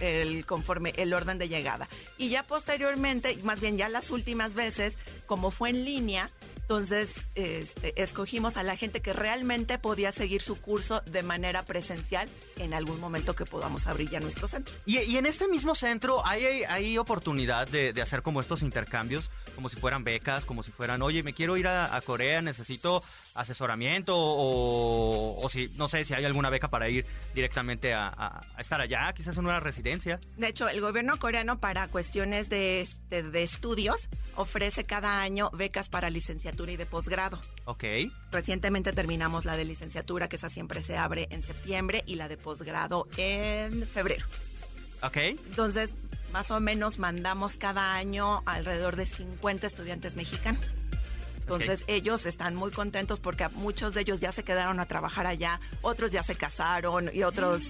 el, 0.00 0.46
conforme 0.46 0.92
el 0.96 1.12
orden 1.12 1.38
de 1.38 1.48
llegada. 1.48 1.88
Y 2.16 2.30
ya 2.30 2.42
posteriormente, 2.42 3.38
más 3.42 3.60
bien 3.60 3.76
ya 3.76 3.88
las 3.88 4.10
últimas 4.10 4.54
veces, 4.54 4.98
como 5.26 5.50
fue 5.50 5.70
en 5.70 5.84
línea, 5.84 6.30
entonces, 6.68 7.14
este, 7.34 8.02
escogimos 8.02 8.58
a 8.58 8.62
la 8.62 8.76
gente 8.76 9.00
que 9.00 9.14
realmente 9.14 9.78
podía 9.78 10.12
seguir 10.12 10.42
su 10.42 10.60
curso 10.60 11.00
de 11.06 11.22
manera 11.22 11.64
presencial 11.64 12.28
en 12.58 12.74
algún 12.74 13.00
momento 13.00 13.34
que 13.34 13.46
podamos 13.46 13.86
abrir 13.86 14.10
ya 14.10 14.20
nuestro 14.20 14.48
centro. 14.48 14.74
Y, 14.84 15.16
en 15.16 15.24
este 15.24 15.48
mismo 15.48 15.74
centro 15.74 16.20
hay, 16.26 16.64
hay 16.64 16.98
oportunidad 16.98 17.66
de, 17.68 17.98
hacer 18.02 18.20
como 18.20 18.42
estos 18.42 18.60
intercambios, 18.60 19.30
como 19.54 19.70
si 19.70 19.76
fueran 19.76 20.04
becas, 20.04 20.44
como 20.44 20.62
si 20.62 20.70
fueran, 20.70 21.00
oye, 21.00 21.22
me 21.22 21.32
quiero 21.32 21.56
ir 21.56 21.68
a 21.68 21.98
Corea, 22.04 22.42
necesito 22.42 23.02
asesoramiento 23.38 24.14
o, 24.16 25.48
si, 25.48 25.70
no 25.76 25.88
sé, 25.88 26.04
si 26.04 26.12
hay 26.12 26.24
alguna 26.24 26.50
beca 26.50 26.68
para 26.68 26.88
ir 26.88 27.06
directamente 27.34 27.94
a, 27.94 28.40
estar 28.58 28.80
allá, 28.80 29.12
quizás 29.12 29.36
en 29.38 29.44
una 29.44 29.60
residencia. 29.60 30.20
De 30.36 30.48
hecho, 30.48 30.68
el 30.68 30.80
gobierno 30.80 31.18
coreano 31.18 31.60
para 31.60 31.88
cuestiones 31.88 32.48
de, 32.48 32.88
de, 33.08 33.42
estudios 33.42 34.08
ofrece 34.34 34.84
cada 34.84 35.22
año 35.22 35.50
becas 35.52 35.88
para 35.88 36.10
licenciatura 36.10 36.57
y 36.66 36.76
de 36.76 36.86
posgrado. 36.86 37.38
Ok. 37.64 37.84
Recientemente 38.32 38.92
terminamos 38.92 39.44
la 39.44 39.56
de 39.56 39.64
licenciatura, 39.64 40.28
que 40.28 40.36
esa 40.36 40.50
siempre 40.50 40.82
se 40.82 40.96
abre 40.96 41.28
en 41.30 41.42
septiembre, 41.42 42.02
y 42.06 42.16
la 42.16 42.28
de 42.28 42.36
posgrado 42.36 43.06
en 43.16 43.86
febrero. 43.86 44.26
Ok. 45.02 45.16
Entonces, 45.16 45.94
más 46.32 46.50
o 46.50 46.60
menos 46.60 46.98
mandamos 46.98 47.56
cada 47.56 47.94
año 47.94 48.42
alrededor 48.46 48.96
de 48.96 49.06
50 49.06 49.66
estudiantes 49.66 50.16
mexicanos. 50.16 50.64
Entonces 51.40 51.84
ellos 51.86 52.26
están 52.26 52.54
muy 52.54 52.70
contentos 52.70 53.20
porque 53.20 53.48
muchos 53.48 53.94
de 53.94 54.02
ellos 54.02 54.20
ya 54.20 54.32
se 54.32 54.44
quedaron 54.44 54.80
a 54.80 54.86
trabajar 54.86 55.26
allá, 55.26 55.60
otros 55.80 56.10
ya 56.10 56.22
se 56.22 56.34
casaron 56.34 57.10
y 57.14 57.22
otros... 57.22 57.62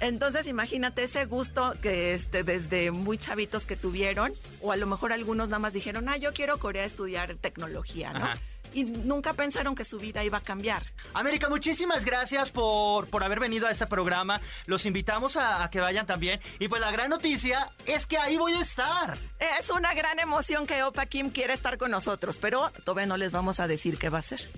Entonces 0.00 0.46
imagínate 0.46 1.04
ese 1.04 1.26
gusto 1.26 1.74
que 1.82 2.14
este, 2.14 2.42
desde 2.42 2.90
muy 2.90 3.18
chavitos 3.18 3.64
que 3.64 3.76
tuvieron, 3.76 4.32
o 4.60 4.72
a 4.72 4.76
lo 4.76 4.86
mejor 4.86 5.12
algunos 5.12 5.48
nada 5.48 5.58
más 5.58 5.72
dijeron, 5.72 6.08
ah, 6.08 6.16
yo 6.16 6.32
quiero 6.32 6.58
Corea 6.58 6.84
estudiar 6.84 7.36
tecnología, 7.36 8.12
¿no? 8.12 8.28
y 8.72 8.84
nunca 8.84 9.34
pensaron 9.34 9.74
que 9.74 9.84
su 9.84 9.98
vida 9.98 10.24
iba 10.24 10.38
a 10.38 10.42
cambiar. 10.42 10.84
América, 11.14 11.48
muchísimas 11.48 12.04
gracias 12.04 12.50
por, 12.50 13.08
por 13.08 13.24
haber 13.24 13.40
venido 13.40 13.66
a 13.66 13.70
este 13.70 13.86
programa. 13.86 14.40
Los 14.66 14.86
invitamos 14.86 15.36
a, 15.36 15.68
que 15.70 15.80
vayan 15.80 16.06
también. 16.06 16.40
Y 16.58 16.68
pues 16.68 16.80
la 16.80 16.90
gran 16.90 17.10
noticia 17.10 17.70
es 17.86 18.06
que 18.06 18.18
ahí 18.18 18.36
voy 18.36 18.52
a 18.52 18.60
estar. 18.60 19.18
Es 19.58 19.70
una 19.70 19.94
gran 19.94 20.18
emoción 20.18 20.66
que 20.66 20.82
Opa 20.82 21.06
Kim 21.06 21.30
quiere 21.30 21.52
estar 21.52 21.78
con 21.78 21.90
nosotros, 21.90 22.38
pero 22.40 22.70
todavía 22.84 23.06
no 23.06 23.16
les 23.16 23.32
vamos 23.32 23.60
a 23.60 23.66
decir 23.66 23.98
qué 23.98 24.08
va 24.08 24.18
a 24.18 24.22
ser. 24.22 24.48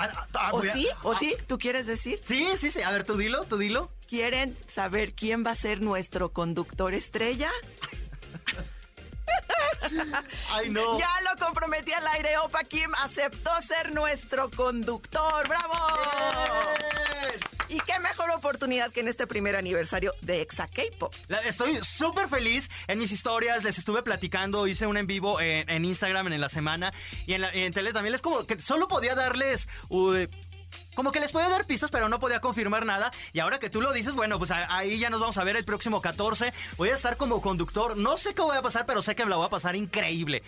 Ah, 0.00 0.10
ah, 0.14 0.26
ah, 0.34 0.50
¿O 0.52 0.62
sí? 0.62 0.88
¿O 1.02 1.14
sí? 1.16 1.34
¿Tú 1.46 1.58
quieres 1.58 1.86
decir? 1.86 2.20
Sí, 2.22 2.46
sí, 2.56 2.70
sí. 2.70 2.82
A 2.82 2.92
ver, 2.92 3.04
tú 3.04 3.16
dilo, 3.16 3.44
tú 3.44 3.58
dilo. 3.58 3.90
¿Quieren 4.06 4.56
saber 4.68 5.12
quién 5.12 5.44
va 5.44 5.50
a 5.50 5.54
ser 5.56 5.80
nuestro 5.80 6.32
conductor 6.32 6.94
estrella? 6.94 7.50
Ay, 10.50 10.70
no. 10.70 10.98
Ya 10.98 11.10
lo 11.30 11.44
comprometí 11.44 11.92
al 11.92 12.06
aire. 12.08 12.38
Opa 12.38 12.64
Kim 12.64 12.90
aceptó 13.04 13.50
ser 13.66 13.94
nuestro 13.94 14.50
conductor. 14.50 15.48
¡Bravo! 15.48 15.74
Y 17.68 17.78
qué 17.80 17.98
mejor 17.98 18.30
oportunidad 18.30 18.90
que 18.92 19.00
en 19.00 19.08
este 19.08 19.26
primer 19.26 19.54
aniversario 19.54 20.14
de 20.22 20.40
Exa 20.40 20.66
K-Pop. 20.68 21.14
Estoy 21.44 21.78
súper 21.82 22.28
feliz. 22.28 22.70
En 22.86 22.98
mis 22.98 23.12
historias 23.12 23.62
les 23.62 23.76
estuve 23.76 24.02
platicando, 24.02 24.66
hice 24.66 24.86
un 24.86 24.96
en 24.96 25.06
vivo 25.06 25.38
en, 25.40 25.84
Instagram 25.84 26.32
en 26.32 26.40
la 26.40 26.48
semana 26.48 26.92
y 27.26 27.34
en, 27.34 27.42
la, 27.42 27.52
en 27.52 27.72
tele 27.72 27.92
también. 27.92 28.14
Es 28.14 28.22
como 28.22 28.46
que 28.46 28.58
solo 28.58 28.88
podía 28.88 29.14
darles 29.14 29.68
como 30.94 31.12
que 31.12 31.20
les 31.20 31.32
podía 31.32 31.48
dar 31.48 31.66
pistas, 31.66 31.90
pero 31.90 32.08
no 32.08 32.18
podía 32.18 32.40
confirmar 32.40 32.84
nada. 32.84 33.12
Y 33.32 33.40
ahora 33.40 33.58
que 33.58 33.70
tú 33.70 33.80
lo 33.80 33.92
dices, 33.92 34.14
bueno, 34.14 34.38
pues 34.38 34.50
ahí 34.50 34.98
ya 34.98 35.10
nos 35.10 35.20
vamos 35.20 35.38
a 35.38 35.44
ver 35.44 35.56
el 35.56 35.64
próximo 35.64 36.00
14. 36.00 36.52
Voy 36.76 36.88
a 36.88 36.94
estar 36.94 37.16
como 37.16 37.40
conductor. 37.40 37.96
No 37.96 38.16
sé 38.16 38.34
qué 38.34 38.42
voy 38.42 38.56
a 38.56 38.62
pasar, 38.62 38.84
pero 38.86 39.02
sé 39.02 39.14
que 39.14 39.24
me 39.24 39.30
la 39.30 39.36
voy 39.36 39.46
a 39.46 39.50
pasar 39.50 39.76
increíble. 39.76 40.42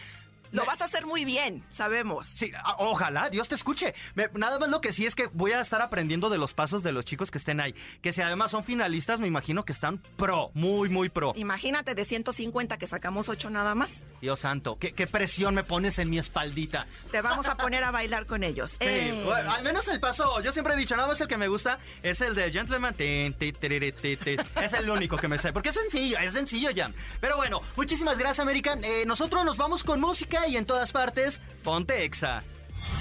Lo 0.52 0.64
vas 0.64 0.80
a 0.80 0.86
hacer 0.86 1.06
muy 1.06 1.24
bien, 1.24 1.64
sabemos. 1.70 2.26
Sí, 2.34 2.52
ojalá, 2.78 3.30
Dios 3.30 3.48
te 3.48 3.54
escuche. 3.54 3.94
nada 4.34 4.58
más 4.58 4.68
lo 4.68 4.80
que 4.80 4.92
sí 4.92 5.06
es 5.06 5.14
que 5.14 5.28
voy 5.32 5.52
a 5.52 5.60
estar 5.60 5.82
aprendiendo 5.82 6.30
de 6.30 6.38
los 6.38 6.54
pasos 6.54 6.82
de 6.82 6.92
los 6.92 7.04
chicos 7.04 7.30
que 7.30 7.38
estén 7.38 7.60
ahí. 7.60 7.74
Que 8.02 8.12
si 8.12 8.22
además 8.22 8.50
son 8.50 8.64
finalistas, 8.64 9.20
me 9.20 9.26
imagino 9.26 9.64
que 9.64 9.72
están 9.72 9.98
pro, 10.16 10.50
muy, 10.54 10.88
muy 10.88 11.08
pro. 11.08 11.32
Imagínate 11.36 11.94
de 11.94 12.04
150 12.04 12.78
que 12.78 12.86
sacamos 12.86 13.28
8 13.28 13.50
nada 13.50 13.74
más. 13.74 14.02
Dios 14.20 14.40
santo, 14.40 14.78
qué, 14.78 15.06
presión 15.06 15.54
me 15.54 15.64
pones 15.64 15.98
en 15.98 16.10
mi 16.10 16.18
espaldita. 16.18 16.86
Te 17.10 17.20
vamos 17.20 17.46
a 17.46 17.56
poner 17.56 17.84
a 17.84 17.90
bailar 17.90 18.26
con 18.26 18.44
ellos. 18.44 18.70
Sí, 18.72 18.76
eh. 18.80 19.32
al 19.48 19.62
menos 19.62 19.88
el 19.88 20.00
paso, 20.00 20.40
yo 20.40 20.52
siempre 20.52 20.74
he 20.74 20.76
dicho, 20.76 20.96
nada 20.96 21.08
más 21.08 21.20
el 21.20 21.28
que 21.28 21.36
me 21.36 21.48
gusta 21.48 21.78
es 22.02 22.20
el 22.20 22.34
de 22.34 22.50
Gentleman. 22.50 22.94
Es 22.98 24.72
el 24.72 24.90
único 24.90 25.16
que 25.16 25.28
me 25.28 25.38
sé, 25.38 25.52
porque 25.52 25.70
es 25.70 25.74
sencillo, 25.74 26.18
es 26.18 26.32
sencillo 26.32 26.70
ya. 26.70 26.90
Pero 27.20 27.36
bueno, 27.36 27.60
muchísimas 27.76 28.18
gracias, 28.18 28.40
American. 28.40 28.82
Eh, 28.84 29.04
nosotros 29.06 29.44
nos 29.44 29.56
vamos 29.56 29.84
con 29.84 30.00
música 30.00 30.39
y 30.48 30.56
en 30.56 30.66
todas 30.66 30.92
partes, 30.92 31.40
ponte 31.62 32.04
Exa. 32.04 32.42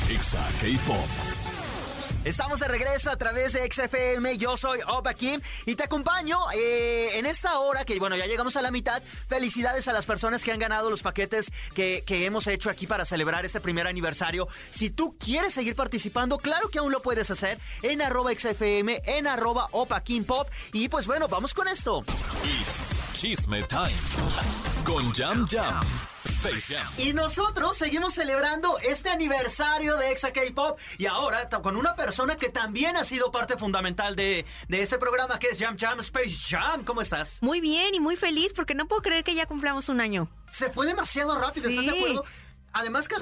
Exa 0.10 0.46
K-Pop. 0.62 1.50
Estamos 2.26 2.60
de 2.60 2.68
regreso 2.68 3.12
a 3.12 3.16
través 3.16 3.54
de 3.54 3.72
XFM. 3.72 4.38
Yo 4.38 4.58
soy 4.58 4.80
Opa 4.88 5.14
Kim 5.14 5.40
y 5.66 5.76
te 5.76 5.84
acompaño 5.84 6.38
eh, 6.54 7.18
en 7.18 7.26
esta 7.26 7.60
hora 7.60 7.86
que, 7.86 7.98
bueno, 7.98 8.18
ya 8.18 8.26
llegamos 8.26 8.58
a 8.58 8.62
la 8.62 8.72
mitad. 8.72 9.02
Felicidades 9.28 9.88
a 9.88 9.94
las 9.94 10.06
personas 10.06 10.44
que 10.44 10.52
han 10.52 10.60
ganado 10.60 10.90
los 10.90 11.02
paquetes 11.02 11.50
que, 11.74 12.04
que 12.06 12.26
hemos 12.26 12.46
hecho 12.48 12.70
aquí 12.70 12.88
para 12.88 13.06
celebrar 13.06 13.46
este 13.46 13.62
primer 13.62 13.88
aniversario. 13.88 14.50
Si 14.72 14.90
tú 14.90 15.16
quieres 15.18 15.54
seguir 15.54 15.76
participando, 15.76 16.38
claro 16.38 16.68
que 16.70 16.80
aún 16.80 16.92
lo 16.92 17.02
puedes 17.02 17.32
hacer 17.32 17.58
en 17.84 18.02
arroba 18.02 18.34
XFM, 18.34 19.02
en 19.06 19.26
arroba 19.26 19.70
Opa 19.72 20.04
Kim 20.04 20.26
Pop. 20.26 20.50
Y 20.74 20.90
pues 20.90 21.08
bueno, 21.08 21.30
vamos 21.30 21.54
con 21.54 21.70
esto. 21.70 22.04
It's 22.44 23.00
Chisme 23.14 23.64
Time. 23.64 23.96
Con 24.84 25.14
Jam 25.14 25.48
Jam. 25.48 25.80
Space 26.30 26.74
Jam. 26.76 26.88
Y 26.98 27.14
nosotros 27.14 27.76
seguimos 27.78 28.14
celebrando 28.14 28.78
este 28.80 29.10
aniversario 29.10 29.98
de 29.98 30.12
Exa 30.12 30.32
K-Pop 30.32 30.80
y 30.98 31.06
ahora 31.08 31.50
con 31.50 31.76
una 31.76 31.96
persona 31.96 32.36
que 32.36 32.50
también 32.50 32.96
ha 32.98 33.04
sido 33.04 33.32
parte 33.32 33.58
fundamental 33.58 34.16
de, 34.16 34.46
de 34.68 34.82
este 34.82 34.98
programa 34.98 35.40
que 35.40 35.48
es 35.48 35.60
Jam 35.60 35.78
Jam 35.78 36.00
Space 36.00 36.36
Jam. 36.48 36.84
¿Cómo 36.84 37.02
estás? 37.02 37.40
Muy 37.42 37.60
bien 37.62 37.96
y 37.96 38.00
muy 38.00 38.16
feliz 38.16 38.54
porque 38.54 38.76
no 38.76 38.88
puedo 38.88 39.02
creer 39.02 39.24
que 39.24 39.34
ya 39.36 39.46
cumplamos 39.48 39.90
un 39.90 40.00
año. 40.02 40.30
Se 40.52 40.70
fue 40.70 40.86
demasiado 40.86 41.38
rápido, 41.40 41.68
¿estás 41.70 41.86
de 41.86 41.92
acuerdo? 41.92 42.26
Además 42.74 43.08
que 43.08 43.16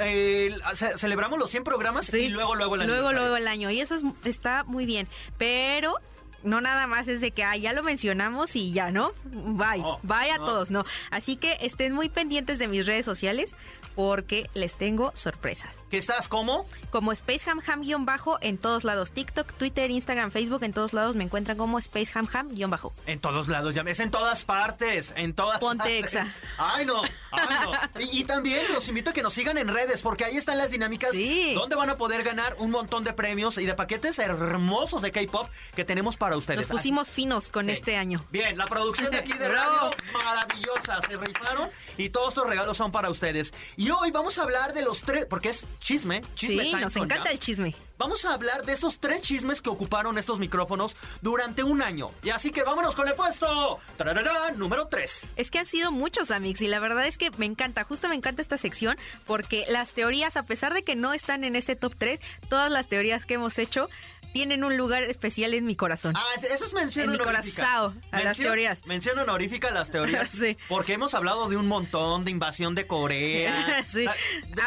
eh, 0.00 0.56
ce- 0.74 0.96
celebramos 0.98 1.38
los 1.38 1.50
100 1.50 1.64
programas 1.64 2.12
y 2.14 2.28
luego 2.28 2.54
luego 2.54 2.74
el 2.76 2.80
luego, 2.86 3.08
aniversario. 3.08 3.20
luego 3.20 3.36
el 3.36 3.48
año. 3.48 3.70
Y 3.70 3.80
eso 3.80 3.94
es- 3.94 4.02
está 4.24 4.64
muy 4.64 4.86
bien. 4.86 5.08
Pero 5.38 5.96
no 6.44 6.60
nada 6.60 6.86
más 6.86 7.08
es 7.08 7.20
de 7.20 7.30
que 7.32 7.42
ah, 7.44 7.56
ya 7.56 7.72
lo 7.72 7.82
mencionamos 7.82 8.54
y 8.56 8.72
ya, 8.72 8.90
¿no? 8.90 9.12
Bye. 9.24 9.80
No, 9.82 9.98
Bye 10.02 10.30
a 10.30 10.38
no. 10.38 10.46
todos, 10.46 10.70
¿no? 10.70 10.84
Así 11.10 11.36
que 11.36 11.56
estén 11.60 11.92
muy 11.92 12.08
pendientes 12.08 12.58
de 12.58 12.68
mis 12.68 12.86
redes 12.86 13.04
sociales 13.04 13.54
porque 13.94 14.50
les 14.54 14.76
tengo 14.76 15.12
sorpresas. 15.14 15.76
¿Qué 15.88 15.98
estás 15.98 16.26
como? 16.26 16.66
Como 16.90 17.12
SpaceHamHam-bajo 17.14 18.38
en 18.40 18.58
todos 18.58 18.82
lados. 18.82 19.12
TikTok, 19.12 19.52
Twitter, 19.52 19.88
Instagram, 19.90 20.32
Facebook, 20.32 20.64
en 20.64 20.72
todos 20.72 20.92
lados 20.92 21.14
me 21.14 21.22
encuentran 21.24 21.56
como 21.56 21.80
SpaceHamHam-bajo. 21.80 22.92
En 23.06 23.20
todos 23.20 23.46
lados, 23.48 23.74
ya 23.74 23.82
es 23.82 24.00
en 24.00 24.10
todas 24.10 24.44
partes, 24.44 25.14
en 25.16 25.32
todas 25.32 25.58
Ponte 25.58 25.78
partes. 25.84 25.98
exa. 26.14 26.34
Ay, 26.58 26.86
no, 26.86 27.02
ay, 27.30 27.46
no. 27.64 28.00
Y, 28.00 28.20
y 28.20 28.24
también 28.24 28.72
los 28.72 28.88
invito 28.88 29.10
a 29.10 29.12
que 29.12 29.22
nos 29.22 29.32
sigan 29.34 29.58
en 29.58 29.68
redes, 29.68 30.02
porque 30.02 30.24
ahí 30.24 30.36
están 30.36 30.58
las 30.58 30.72
dinámicas 30.72 31.12
Sí. 31.12 31.54
donde 31.54 31.76
van 31.76 31.90
a 31.90 31.96
poder 31.96 32.24
ganar 32.24 32.56
un 32.58 32.72
montón 32.72 33.04
de 33.04 33.12
premios 33.12 33.58
y 33.58 33.64
de 33.66 33.74
paquetes 33.74 34.18
hermosos 34.18 35.02
de 35.02 35.12
K-pop 35.12 35.48
que 35.76 35.84
tenemos 35.84 36.16
para 36.16 36.33
ustedes. 36.36 36.60
Nos 36.62 36.70
pusimos 36.70 37.10
finos 37.10 37.48
con 37.48 37.66
Sí. 37.66 37.72
este 37.72 37.96
año. 37.96 38.24
Bien, 38.30 38.56
la 38.58 38.66
producción 38.66 39.10
de 39.10 39.18
aquí 39.18 39.32
de 39.32 39.48
radio, 39.48 39.90
maravillosa, 40.12 41.00
se 41.02 41.16
rifaron 41.16 41.68
y 41.96 42.08
todos 42.10 42.30
estos 42.30 42.46
regalos 42.48 42.76
son 42.76 42.90
para 42.92 43.10
ustedes. 43.10 43.52
Y 43.76 43.90
hoy 43.90 44.10
vamos 44.10 44.38
a 44.38 44.42
hablar 44.42 44.72
de 44.74 44.82
los 44.82 45.02
tres, 45.02 45.26
porque 45.26 45.50
es 45.50 45.66
chisme, 45.80 46.22
chisme 46.34 46.62
Sí, 46.64 46.70
time 46.70 46.82
nos 46.82 46.96
encanta 46.96 47.30
el 47.30 47.38
chisme. 47.38 47.74
Vamos 47.96 48.24
a 48.24 48.34
hablar 48.34 48.64
de 48.64 48.72
esos 48.72 48.98
tres 48.98 49.22
chismes 49.22 49.62
que 49.62 49.70
ocuparon 49.70 50.18
estos 50.18 50.40
micrófonos 50.40 50.96
durante 51.22 51.62
un 51.62 51.80
año. 51.80 52.10
Y 52.24 52.30
así 52.30 52.50
que 52.50 52.64
vámonos 52.64 52.96
con 52.96 53.06
el 53.06 53.14
puesto. 53.14 53.78
Tararara, 53.96 54.50
número 54.50 54.88
3. 54.88 55.28
Es 55.36 55.50
que 55.52 55.60
han 55.60 55.66
sido 55.66 55.92
muchos, 55.92 56.32
Amix, 56.32 56.60
y 56.60 56.66
la 56.66 56.80
verdad 56.80 57.06
es 57.06 57.18
que 57.18 57.30
me 57.36 57.46
encanta, 57.46 57.84
justo 57.84 58.08
me 58.08 58.16
encanta 58.16 58.42
esta 58.42 58.58
sección, 58.58 58.96
porque 59.26 59.64
las 59.68 59.92
teorías, 59.92 60.36
a 60.36 60.42
pesar 60.42 60.74
de 60.74 60.82
que 60.82 60.96
no 60.96 61.12
están 61.14 61.44
en 61.44 61.54
este 61.54 61.76
top 61.76 61.94
3, 61.96 62.18
todas 62.48 62.70
las 62.70 62.88
teorías 62.88 63.26
que 63.26 63.34
hemos 63.34 63.58
hecho 63.60 63.88
tienen 64.34 64.64
un 64.64 64.76
lugar 64.76 65.04
especial 65.04 65.54
en 65.54 65.64
mi 65.64 65.76
corazón. 65.76 66.14
Ah, 66.16 66.24
esa 66.36 66.48
es 66.48 66.72
mención 66.74 67.04
En 67.06 67.12
mi 67.12 67.16
honorífica. 67.18 67.62
corazón, 67.64 68.02
a 68.10 68.16
las 68.16 68.24
Mención- 68.24 68.44
teorías. 68.48 68.86
Mención 68.86 69.18
honorífica 69.18 69.68
a 69.68 69.70
las 69.70 69.90
teorías. 69.90 70.28
Sí. 70.34 70.58
Porque 70.68 70.92
hemos 70.94 71.14
hablado 71.14 71.48
de 71.48 71.56
un 71.56 71.68
montón 71.68 72.24
de 72.24 72.32
invasión 72.32 72.74
de 72.74 72.86
Corea. 72.86 73.84
Sí. 73.90 74.04
Ah, 74.06 74.14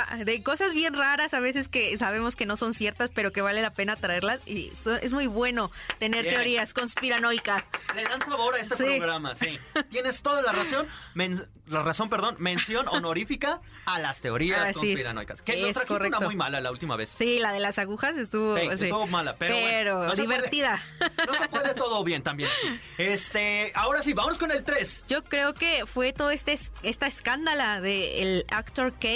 Ah, 0.10 0.18
de 0.24 0.42
cosas 0.42 0.74
bien 0.74 0.94
raras 0.94 1.34
a 1.34 1.40
veces 1.42 1.68
que 1.68 1.98
sabemos 1.98 2.36
que 2.38 2.46
no 2.46 2.56
son 2.56 2.74
ciertas, 2.74 3.10
pero 3.14 3.32
que 3.34 3.42
vale 3.42 3.62
la 3.62 3.72
pena 3.72 3.96
traerlas. 3.98 4.40
Y 4.48 4.72
es 5.02 5.12
muy 5.12 5.28
bueno 5.28 5.70
tener 6.00 6.24
Bien. 6.24 6.36
teorías 6.36 6.74
conspiranoicas. 6.74 7.64
Le 7.96 8.04
dan 8.04 8.22
sabor 8.22 8.56
a 8.56 8.60
este 8.60 8.76
Sí. 8.78 8.84
programa, 8.86 9.36
sí. 9.36 9.60
Tienes 9.90 10.22
toda 10.22 10.42
la 10.42 10.54
razón, 10.54 10.88
men- 11.14 11.46
la 11.66 11.84
razón, 11.84 12.10
perdón, 12.10 12.36
mención 12.40 12.88
honorífica 12.88 13.60
a 13.86 14.00
las 14.00 14.22
teorías 14.22 14.70
es. 14.70 14.78
conspiranoicas. 14.78 15.42
Que 15.42 15.54
nos 15.54 15.68
Es 15.68 15.74
trajiste 15.74 15.94
una 15.94 16.00
correcto. 16.00 16.22
muy 16.26 16.36
mala 16.38 16.62
la 16.62 16.72
última 16.72 16.96
vez. 16.96 17.10
Sí, 17.10 17.40
la 17.40 17.52
de 17.52 17.60
las 17.60 17.78
agujas 17.80 18.16
estuvo, 18.18 18.56
sí. 18.58 18.64
estuvo 18.86 19.08
mala, 19.08 19.36
pero, 19.38 19.57
bueno, 19.62 20.04
no 20.06 20.16
se 20.16 20.24
puede- 20.24 20.28
divertida. 20.38 20.84
no 21.28 21.34
se 21.36 21.48
puede 21.50 21.74
todo 21.74 22.04
bien 22.04 22.24
también. 22.24 22.50
Este, 22.98 23.72
ahora 23.76 24.02
sí, 24.02 24.14
vamos 24.14 24.38
con 24.38 24.52
el 24.52 24.64
3. 24.64 25.04
Yo 25.08 25.24
creo 25.24 25.54
que 25.54 25.86
fue 25.86 26.14
todo 26.14 26.30
este 26.32 26.58
esta 26.84 27.08
escándala 27.08 27.82
del 27.82 28.46
actor 28.50 28.94
K 29.00 29.08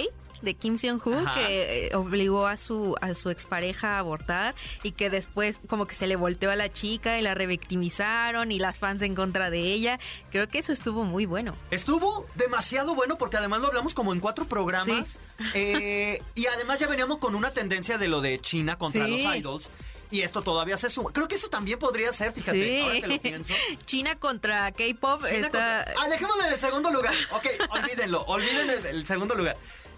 de 0.41 0.55
Kim 0.55 0.79
Seon-Ho 0.79 1.23
que 1.35 1.87
eh, 1.89 1.95
obligó 1.95 2.47
a 2.47 2.57
su 2.57 2.95
a 2.99 3.13
su 3.13 3.29
expareja 3.29 3.97
a 3.97 3.99
abortar 3.99 4.55
y 4.81 4.93
que 4.93 5.11
después 5.11 5.59
como 5.67 5.85
que 5.85 5.93
se 5.93 6.07
le 6.07 6.15
volteó 6.15 6.49
a 6.49 6.55
la 6.55 6.73
chica 6.73 7.19
y 7.19 7.21
la 7.21 7.35
revictimizaron 7.35 8.51
y 8.51 8.57
las 8.57 8.79
fans 8.79 9.03
en 9.03 9.13
contra 9.13 9.51
de 9.51 9.59
ella. 9.59 9.99
Creo 10.31 10.47
que 10.47 10.57
eso 10.57 10.73
estuvo 10.73 11.03
muy 11.03 11.27
bueno. 11.27 11.55
Estuvo 11.69 12.25
demasiado 12.35 12.95
bueno 12.95 13.19
porque 13.19 13.37
además 13.37 13.61
lo 13.61 13.67
hablamos 13.67 13.93
como 13.93 14.13
en 14.13 14.19
cuatro 14.19 14.45
programas. 14.47 15.17
Eh, 15.53 16.21
y 16.33 16.47
además 16.47 16.79
ya 16.79 16.87
veníamos 16.87 17.19
con 17.19 17.35
una 17.35 17.51
tendencia 17.51 17.97
de 17.99 18.07
lo 18.07 18.19
de 18.21 18.39
China 18.39 18.77
contra 18.79 19.05
Sí. 19.05 19.11
los 19.23 19.35
idols. 19.35 19.69
Y 20.11 20.21
esto 20.21 20.41
todavía 20.41 20.77
se 20.77 20.89
suma. 20.89 21.11
Creo 21.13 21.27
que 21.27 21.35
eso 21.35 21.47
también 21.47 21.79
podría 21.79 22.11
ser, 22.13 22.33
fíjate, 22.33 22.81
ahora 22.83 22.99
que 23.01 23.07
lo 23.07 23.21
pienso. 23.21 23.53
China 23.85 24.19
contra 24.19 24.71
K-pop 24.73 25.23
está 25.25 25.41
contra- 25.41 25.81
Ah, 25.97 26.07
dejémoslo 26.09 26.43
en 26.43 26.53
el 26.53 26.59
segundo 26.59 26.91
lugar. 26.91 27.13
Ok, 27.31 27.45
olvídenlo, 27.69 28.23
olviden 28.25 28.69
el, 28.69 28.85
el 28.85 29.05
segundo 29.07 29.33
lugar. 29.35 29.57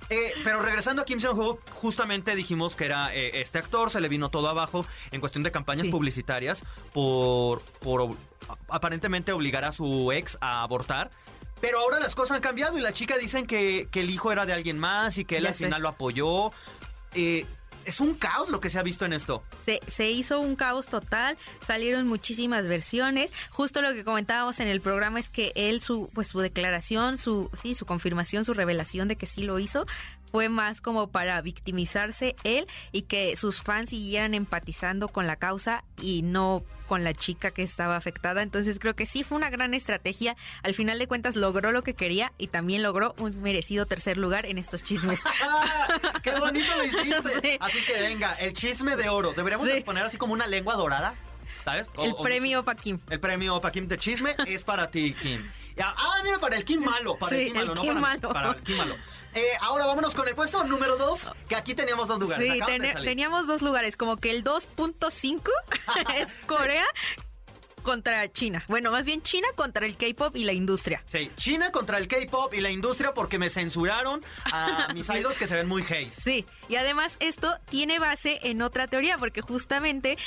Eh, 0.09 0.33
pero 0.43 0.61
regresando 0.61 1.01
a 1.01 1.05
Kim 1.05 1.19
Jong-ho, 1.19 1.59
justamente 1.71 2.35
dijimos 2.35 2.75
que 2.75 2.85
era 2.85 3.15
eh, 3.15 3.41
este 3.41 3.57
actor, 3.57 3.89
se 3.89 4.01
le 4.01 4.09
vino 4.09 4.29
todo 4.29 4.49
abajo 4.49 4.85
en 5.11 5.19
cuestión 5.21 5.43
de 5.43 5.51
campañas 5.51 5.85
Sí. 5.85 5.91
publicitarias 5.91 6.63
por, 6.93 7.61
por 7.79 8.15
aparentemente 8.69 9.31
obligar 9.31 9.63
a 9.65 9.71
su 9.71 10.11
ex 10.11 10.37
a 10.41 10.61
abortar. 10.61 11.09
Pero 11.61 11.79
ahora 11.79 11.99
las 12.01 12.13
cosas 12.13 12.35
han 12.35 12.41
cambiado 12.41 12.77
y 12.77 12.81
la 12.81 12.91
chica 12.91 13.17
dicen 13.17 13.45
que, 13.45 13.87
que 13.89 14.01
el 14.01 14.09
hijo 14.09 14.31
era 14.31 14.45
de 14.45 14.51
alguien 14.53 14.77
más 14.77 15.17
y 15.17 15.25
que 15.25 15.37
él 15.37 15.43
Ya 15.43 15.49
al 15.49 15.55
sé. 15.55 15.65
final 15.65 15.81
lo 15.81 15.87
apoyó. 15.89 16.51
Eh, 17.15 17.45
es 17.85 17.99
un 17.99 18.13
caos 18.13 18.49
lo 18.49 18.59
que 18.59 18.69
se 18.69 18.79
ha 18.79 18.83
visto 18.83 19.05
en 19.05 19.13
esto. 19.13 19.43
Se, 19.63 19.79
se 19.87 20.09
hizo 20.09 20.39
un 20.39 20.55
caos 20.55 20.87
total, 20.87 21.37
salieron 21.65 22.07
muchísimas 22.07 22.67
versiones. 22.67 23.31
Justo 23.49 23.81
lo 23.81 23.93
que 23.93 24.03
comentábamos 24.03 24.59
en 24.59 24.67
el 24.67 24.81
programa 24.81 25.19
es 25.19 25.29
que 25.29 25.51
él, 25.55 25.81
su, 25.81 26.09
pues 26.13 26.27
su 26.29 26.39
declaración, 26.39 27.17
su, 27.17 27.49
sí, 27.61 27.75
su 27.75 27.85
confirmación, 27.85 28.45
su 28.45 28.53
revelación 28.53 29.07
de 29.07 29.15
que 29.15 29.25
sí 29.25 29.43
lo 29.43 29.59
hizo, 29.59 29.85
fue 30.33 30.49
más 30.49 30.81
como 30.81 31.11
para 31.11 31.39
victimizarse 31.41 32.35
él 32.43 32.65
y 32.91 33.03
que 33.03 33.37
sus 33.37 33.61
fans 33.61 33.91
siguieran 33.91 34.33
empatizando 34.33 35.07
con 35.09 35.27
la 35.27 35.35
causa 35.35 35.83
y 36.01 36.23
no 36.23 36.63
con 36.87 37.03
la 37.03 37.13
chica 37.13 37.51
que 37.51 37.61
estaba 37.61 37.97
afectada. 37.97 38.41
Entonces 38.41 38.79
creo 38.79 38.95
que 38.95 39.05
sí 39.05 39.23
fue 39.23 39.37
una 39.37 39.51
gran 39.51 39.75
estrategia. 39.75 40.35
Al 40.63 40.73
final 40.73 40.97
de 40.97 41.07
cuentas 41.07 41.35
logró 41.35 41.71
lo 41.71 41.83
que 41.83 41.93
quería 41.93 42.33
y 42.39 42.47
también 42.47 42.81
logró 42.81 43.13
un 43.19 43.43
merecido 43.43 43.85
tercer 43.85 44.17
lugar 44.17 44.47
en 44.47 44.57
estos 44.57 44.83
chismes. 44.83 45.19
¡Ah! 45.43 45.99
¡Qué 46.23 46.31
bonito 46.31 46.75
lo 46.77 46.83
hiciste! 46.83 47.21
Sí. 47.43 47.57
Así 47.59 47.83
que 47.85 47.93
venga, 48.01 48.33
el 48.33 48.53
chisme 48.53 48.95
de 48.95 49.09
oro. 49.09 49.33
Deberíamos 49.33 49.67
Sí. 49.67 49.81
poner 49.81 50.03
así 50.03 50.17
como 50.17 50.33
una 50.33 50.47
lengua 50.47 50.73
dorada, 50.73 51.13
¿sabes? 51.63 51.89
O- 51.95 52.03
el 52.05 52.15
premio 52.21 52.63
pa' 52.63 52.75
Kim. 52.75 52.99
El 53.09 53.19
premio 53.19 53.59
para 53.61 53.71
Kim 53.71 53.87
de 53.87 53.97
chisme 53.97 54.35
es 54.45 54.63
para 54.63 54.89
ti, 54.91 55.13
Kim. 55.13 55.49
Ya, 55.75 55.93
Ah, 55.97 56.21
mira, 56.23 56.37
para 56.39 56.55
el 56.57 56.65
Kim 56.65 56.83
malo. 56.83 57.17
Para 57.17 57.35
Sí, 57.35 57.41
el 57.41 57.45
Kim 57.47 57.55
malo, 57.55 57.71
el 57.71 57.75
no 57.75 57.81
Kim 57.81 57.93
para, 57.93 58.01
malo. 58.01 58.29
para 58.33 58.49
el 58.51 58.63
Kim 58.63 58.77
malo. 58.77 58.95
Eh, 59.35 59.47
ahora 59.61 59.85
vámonos 59.87 60.13
con 60.13 60.27
el 60.27 60.35
puesto 60.35 60.63
número 60.63 60.95
2, 60.97 61.31
que 61.49 61.55
aquí 61.55 61.73
teníamos 61.73 62.07
dos 62.07 62.19
lugares. 62.19 62.53
Sí, 62.53 62.59
teníamos 63.03 63.47
dos 63.47 63.61
lugares, 63.63 63.97
como 63.97 64.17
que 64.17 64.29
el 64.31 64.43
2.5 64.43 65.49
es 66.17 66.27
Corea 66.45 66.85
contra 67.83 68.31
China. 68.31 68.63
Bueno, 68.67 68.91
más 68.91 69.05
bien 69.05 69.21
China 69.21 69.47
contra 69.55 69.85
el 69.85 69.95
K-pop 69.97 70.35
y 70.35 70.43
la 70.43 70.53
industria. 70.53 71.03
Sí, 71.05 71.29
China 71.35 71.71
contra 71.71 71.97
el 71.99 72.07
K-pop 72.07 72.53
y 72.53 72.61
la 72.61 72.71
industria 72.71 73.13
porque 73.13 73.37
me 73.37 73.49
censuraron 73.49 74.23
a 74.45 74.91
mis 74.93 75.09
idols 75.09 75.37
que 75.37 75.47
se 75.47 75.53
ven 75.53 75.67
muy 75.67 75.83
haze. 75.83 76.09
Sí, 76.09 76.45
y 76.69 76.75
además 76.77 77.17
esto 77.19 77.53
tiene 77.69 77.99
base 77.99 78.39
en 78.43 78.61
otra 78.61 78.87
teoría, 78.87 79.17
porque 79.17 79.41
justamente 79.41 80.17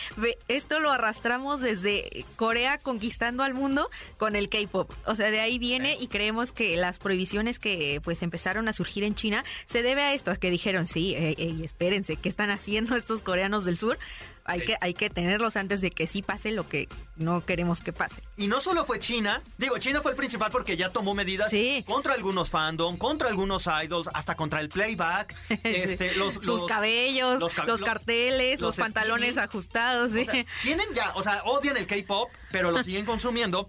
esto 0.49 0.79
lo 0.79 0.93
arrastramos 0.93 1.61
desde 1.61 2.25
Corea 2.37 2.79
conquistando 2.79 3.43
al 3.43 3.55
mundo 3.55 3.91
con 4.19 4.37
el 4.37 4.49
K-pop. 4.49 4.93
O 5.07 5.15
sea, 5.15 5.31
de 5.31 5.41
ahí 5.41 5.59
viene 5.59 5.97
y 5.99 6.09
creemos 6.09 6.53
que 6.53 6.77
las 6.77 6.99
prohibiciones 6.99 7.59
que 7.59 8.01
pues 8.05 8.23
empezaron 8.23 8.69
a 8.69 8.73
surgir 8.73 9.05
en 9.05 9.15
China 9.15 9.45
se 9.65 9.83
debe 9.83 10.03
a 10.03 10.13
esto, 10.13 10.31
a 10.31 10.37
que 10.37 10.51
dijeron, 10.51 10.87
sí, 10.87 11.15
ey, 11.15 11.35
ey, 11.39 11.65
espérense, 11.65 12.17
¿qué 12.17 12.29
están 12.29 12.51
haciendo 12.51 12.97
estos 12.97 13.23
coreanos 13.23 13.65
del 13.65 13.79
sur? 13.79 13.99
Hay, 14.47 14.61
Sí. 14.61 14.67
que, 14.67 14.76
hay 14.81 14.95
que 14.95 15.11
tenerlos 15.11 15.57
antes 15.57 15.81
de 15.81 15.91
que 15.91 16.07
sí 16.07 16.23
pase 16.23 16.53
lo 16.53 16.69
que 16.69 16.88
no 17.17 17.45
queremos 17.45 17.81
que 17.81 17.93
pase. 17.93 18.23
Y 18.37 18.47
no 18.49 18.61
solo 18.61 18.85
fue 18.85 18.99
China, 19.00 19.43
digo, 19.59 19.79
China 19.79 20.00
fue 20.03 20.12
el 20.12 20.17
principal 20.17 20.50
porque 20.53 20.76
ya 20.76 20.91
tomó 20.91 21.15
medidas 21.15 21.50
Sí. 21.50 21.85
contra 21.87 22.15
algunos 22.15 22.50
fandom, 22.50 22.97
contra 22.97 23.29
algunos 23.29 23.67
idols, 23.85 24.09
hasta 24.15 24.35
contra 24.35 24.61
el 24.61 24.69
playback. 24.69 25.35
este, 25.65 26.15
los, 26.17 26.35
Sus 26.35 26.47
los- 26.47 26.67
cabellos, 26.67 27.35
los 27.35 27.43
los, 27.43 27.55
ca- 27.55 27.65
lo- 27.65 27.79
carteles, 27.79 28.61
los 28.61 28.76
los, 28.76 28.76
pantalones 28.76 29.31
skinny. 29.35 29.45
ajustados. 29.45 30.12
Sí. 30.12 30.21
O 30.21 30.25
sea, 30.25 30.47
tienen 30.62 30.87
ya, 30.95 31.12
o 31.15 31.23
sea, 31.23 31.43
odian 31.45 31.76
el 31.76 31.87
K-pop, 31.87 32.31
pero 32.50 32.71
lo 32.71 32.83
siguen 32.83 33.05
consumiendo. 33.07 33.69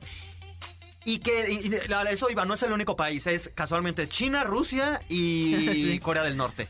Y 1.05 1.19
que 1.19 1.49
y- 1.51 1.73
eso 2.09 2.29
iba, 2.29 2.43
no 2.43 2.55
es 2.55 2.63
el 2.63 2.73
único 2.73 2.97
país, 2.97 3.25
es 3.27 3.49
casualmente 3.55 4.03
es 4.03 4.09
China, 4.09 4.43
Rusia 4.43 4.99
y 5.07 5.55
Sí. 5.93 5.99
Corea 5.99 6.23
del 6.23 6.35
Norte. 6.35 6.67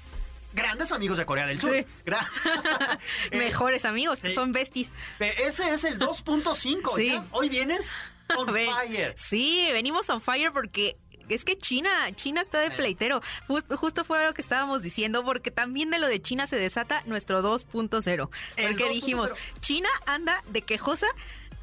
Grandes 0.57 0.91
amigos 0.91 1.17
de 1.17 1.25
Corea 1.25 1.45
del 1.45 1.61
Sur. 1.61 1.73
Sí. 1.73 1.85
Eh, 3.31 3.37
Mejores 3.37 3.85
amigos, 3.85 4.19
sí. 4.19 4.33
son 4.33 4.51
besties. 4.51 4.91
pe- 5.19 5.45
ese 5.47 5.69
es 5.71 5.83
el 5.83 5.97
2.5. 5.99 6.95
Sí. 6.95 7.07
¿ya? 7.07 7.23
Hoy 7.31 7.47
vienes 7.49 7.91
on 8.37 8.51
Ven- 8.51 8.69
fire. 8.69 9.13
Sí, 9.17 9.69
venimos 9.71 10.09
on 10.09 10.21
fire 10.21 10.51
porque 10.51 10.97
es 11.29 11.43
que 11.43 11.57
China, 11.57 11.91
China 12.15 12.41
está 12.41 12.59
de 12.59 12.71
pleitero. 12.71 13.21
Justo, 13.47 13.77
justo 13.77 14.03
fue 14.05 14.25
lo 14.25 14.33
que 14.33 14.41
estábamos 14.41 14.81
diciendo, 14.81 15.23
porque 15.25 15.51
también 15.51 15.89
de 15.89 15.99
lo 15.99 16.07
de 16.07 16.21
China 16.21 16.47
se 16.47 16.55
desata 16.55 17.03
nuestro 17.05 17.41
2.0. 17.43 18.29
El 18.55 18.67
Porque 18.69 18.85
2.0. 18.85 18.91
dijimos, 18.93 19.31
China 19.59 19.89
anda 20.05 20.41
de 20.49 20.61
quejosa. 20.61 21.07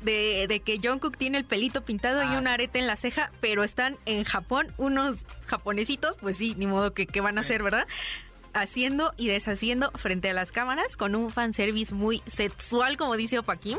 De, 0.01 0.45
de 0.49 0.61
que 0.61 0.79
Jungkook 0.79 1.17
tiene 1.17 1.39
el 1.39 1.47
pelito 1.47 1.83
pintado 1.83 2.23
y 2.23 2.27
Ah, 2.27 2.39
un 2.39 2.47
arete 2.47 2.79
en 2.79 2.87
la 2.87 2.95
ceja, 2.95 3.33
pero 3.41 3.65
están 3.65 3.97
en 4.05 4.25
Japón 4.25 4.75
unos 4.77 5.25
japonesitos, 5.47 6.17
pues 6.21 6.37
sí, 6.37 6.55
ni 6.59 6.67
modo 6.67 6.93
que 6.93 7.07
qué 7.07 7.23
van 7.23 7.39
a 7.39 7.43
Sí. 7.43 7.47
hacer, 7.47 7.63
¿verdad? 7.63 7.87
Haciendo 8.55 9.13
y 9.17 9.29
deshaciendo 9.29 9.91
frente 9.93 10.31
a 10.31 10.33
las 10.33 10.53
cámaras 10.53 10.97
con 10.97 11.15
un 11.15 11.31
fanservice 11.31 11.95
muy 11.95 12.23
sexual, 12.27 12.97
como 12.97 13.17
dice 13.17 13.39
Opa 13.39 13.57
Kim. 13.57 13.79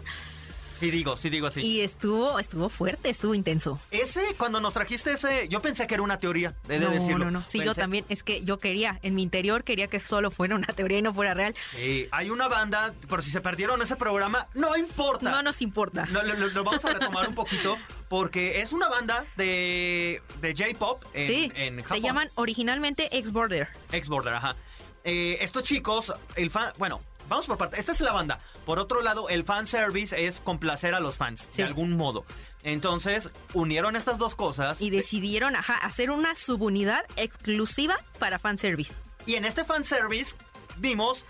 Sí 0.80 0.92
digo, 0.92 1.16
sí 1.18 1.30
digo 1.30 1.48
así. 1.48 1.62
Y 1.62 1.82
estuvo, 1.82 2.38
estuvo 2.40 2.70
fuerte, 2.70 3.10
estuvo 3.10 3.34
intenso. 3.34 3.80
Ese, 3.92 4.22
cuando 4.38 4.60
nos 4.60 4.74
trajiste 4.74 5.12
ese, 5.14 5.48
yo 5.48 5.62
pensé 5.62 5.88
que 5.88 5.94
era 5.96 6.04
una 6.04 6.20
teoría, 6.20 6.54
he 6.68 6.80
de 6.80 6.80
no, 6.80 6.92
decirlo. 6.92 7.26
no, 7.26 7.32
no. 7.32 7.46
Sí, 7.48 7.62
yo 7.64 7.74
también. 7.74 8.06
Es 8.10 8.24
que 8.24 8.44
yo 8.44 8.58
quería, 8.60 9.00
en 9.02 9.16
mi 9.16 9.24
interior 9.24 9.64
quería 9.64 9.88
que 9.88 10.00
solo 10.00 10.32
fuera 10.32 10.56
una 10.56 10.68
teoría 10.68 11.00
y 11.00 11.02
no 11.02 11.14
fuera 11.14 11.34
real. 11.34 11.56
Sí, 11.76 12.08
hay 12.12 12.30
una 12.30 12.48
banda, 12.48 12.94
por 13.08 13.24
si 13.24 13.32
se 13.32 13.42
perdieron 13.42 13.82
ese 13.82 13.96
programa, 13.96 14.48
no 14.54 14.76
importa. 14.78 15.32
No 15.32 15.42
nos 15.44 15.62
importa. 15.62 16.06
Lo, 16.12 16.24
lo- 16.24 16.36
lo- 16.36 16.48
lo 16.50 16.64
vamos 16.64 16.84
a 16.86 16.94
retomar 16.94 17.28
un 17.30 17.36
poquito 17.36 17.78
porque 18.10 18.62
es 18.62 18.72
una 18.74 18.90
banda 18.90 19.26
de, 19.36 20.22
de 20.42 20.54
J-pop 20.56 21.04
en, 21.14 21.28
sí, 21.28 21.52
en 21.56 21.82
Japón. 21.82 21.98
se 21.98 22.02
llaman 22.02 22.30
originalmente 22.36 23.18
Ex-Border. 23.18 23.68
Ex-Border, 23.92 24.34
ajá. 24.34 24.56
Eh, 25.04 25.38
estos 25.42 25.64
chicos, 25.64 26.14
el 26.36 26.50
fan, 26.52 26.72
bueno, 26.78 27.02
vamos 27.30 27.46
por 27.48 27.58
parte. 27.58 27.80
Esta 27.80 27.92
es 27.92 28.00
la 28.02 28.14
banda. 28.14 28.40
Por 28.66 28.80
otro 28.80 29.02
lado, 29.02 29.30
el 29.30 29.44
fan 29.44 29.68
service 29.68 30.26
es 30.26 30.40
complacer 30.40 30.94
a 30.96 31.00
los 31.00 31.16
fans 31.18 31.50
Sí. 31.52 31.58
de 31.62 31.64
algún 31.64 31.96
modo. 31.98 32.26
Entonces, 32.64 33.30
unieron 33.54 33.96
estas 33.96 34.18
dos 34.18 34.36
cosas. 34.36 34.82
Y 34.82 34.90
decidieron 34.90 35.56
ajá, 35.56 35.76
hacer 35.76 36.10
una 36.12 36.36
subunidad 36.36 37.04
exclusiva 37.16 37.96
para 38.20 38.40
fanservice. 38.40 38.94
Y 39.26 39.36
en 39.36 39.46
este 39.46 39.64
fanservice 39.64 40.36
vimos 40.78 41.26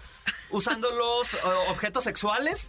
usando 0.49 0.89
los 0.95 1.33
eh, 1.33 1.37
objetos 1.69 2.03
sexuales 2.05 2.67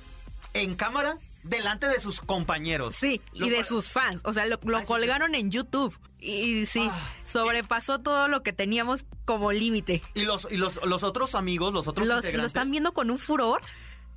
en 0.55 0.75
cámara 0.75 1.19
delante 1.45 1.87
de 1.87 2.01
sus 2.01 2.21
compañeros. 2.21 2.97
Sí, 2.97 3.21
y 3.33 3.49
de 3.51 3.63
sus 3.63 3.89
fans. 3.89 4.21
O 4.25 4.33
sea, 4.33 4.47
lo, 4.47 4.59
lo 4.65 4.79
Ay, 4.79 4.83
sí, 4.83 4.89
colgaron 4.89 5.35
en 5.37 5.51
YouTube. 5.53 5.97
Y 6.27 6.67
sí, 6.67 6.89
Ah. 6.91 7.09
sobrepasó 7.25 8.01
todo 8.01 8.27
lo 8.29 8.43
que 8.43 8.53
teníamos 8.53 9.05
como 9.25 9.53
límite. 9.53 10.03
Y 10.15 10.25
los, 10.25 10.51
y 10.51 10.57
los, 10.57 10.81
los 10.85 11.05
otros 11.05 11.35
amigos, 11.37 11.73
los 11.73 11.87
otros 11.87 12.07
Los, 12.09 12.17
integrantes. 12.17 12.41
lo 12.41 12.47
están 12.47 12.71
viendo 12.71 12.93
con 12.93 13.11
un 13.11 13.19
furor. 13.19 13.61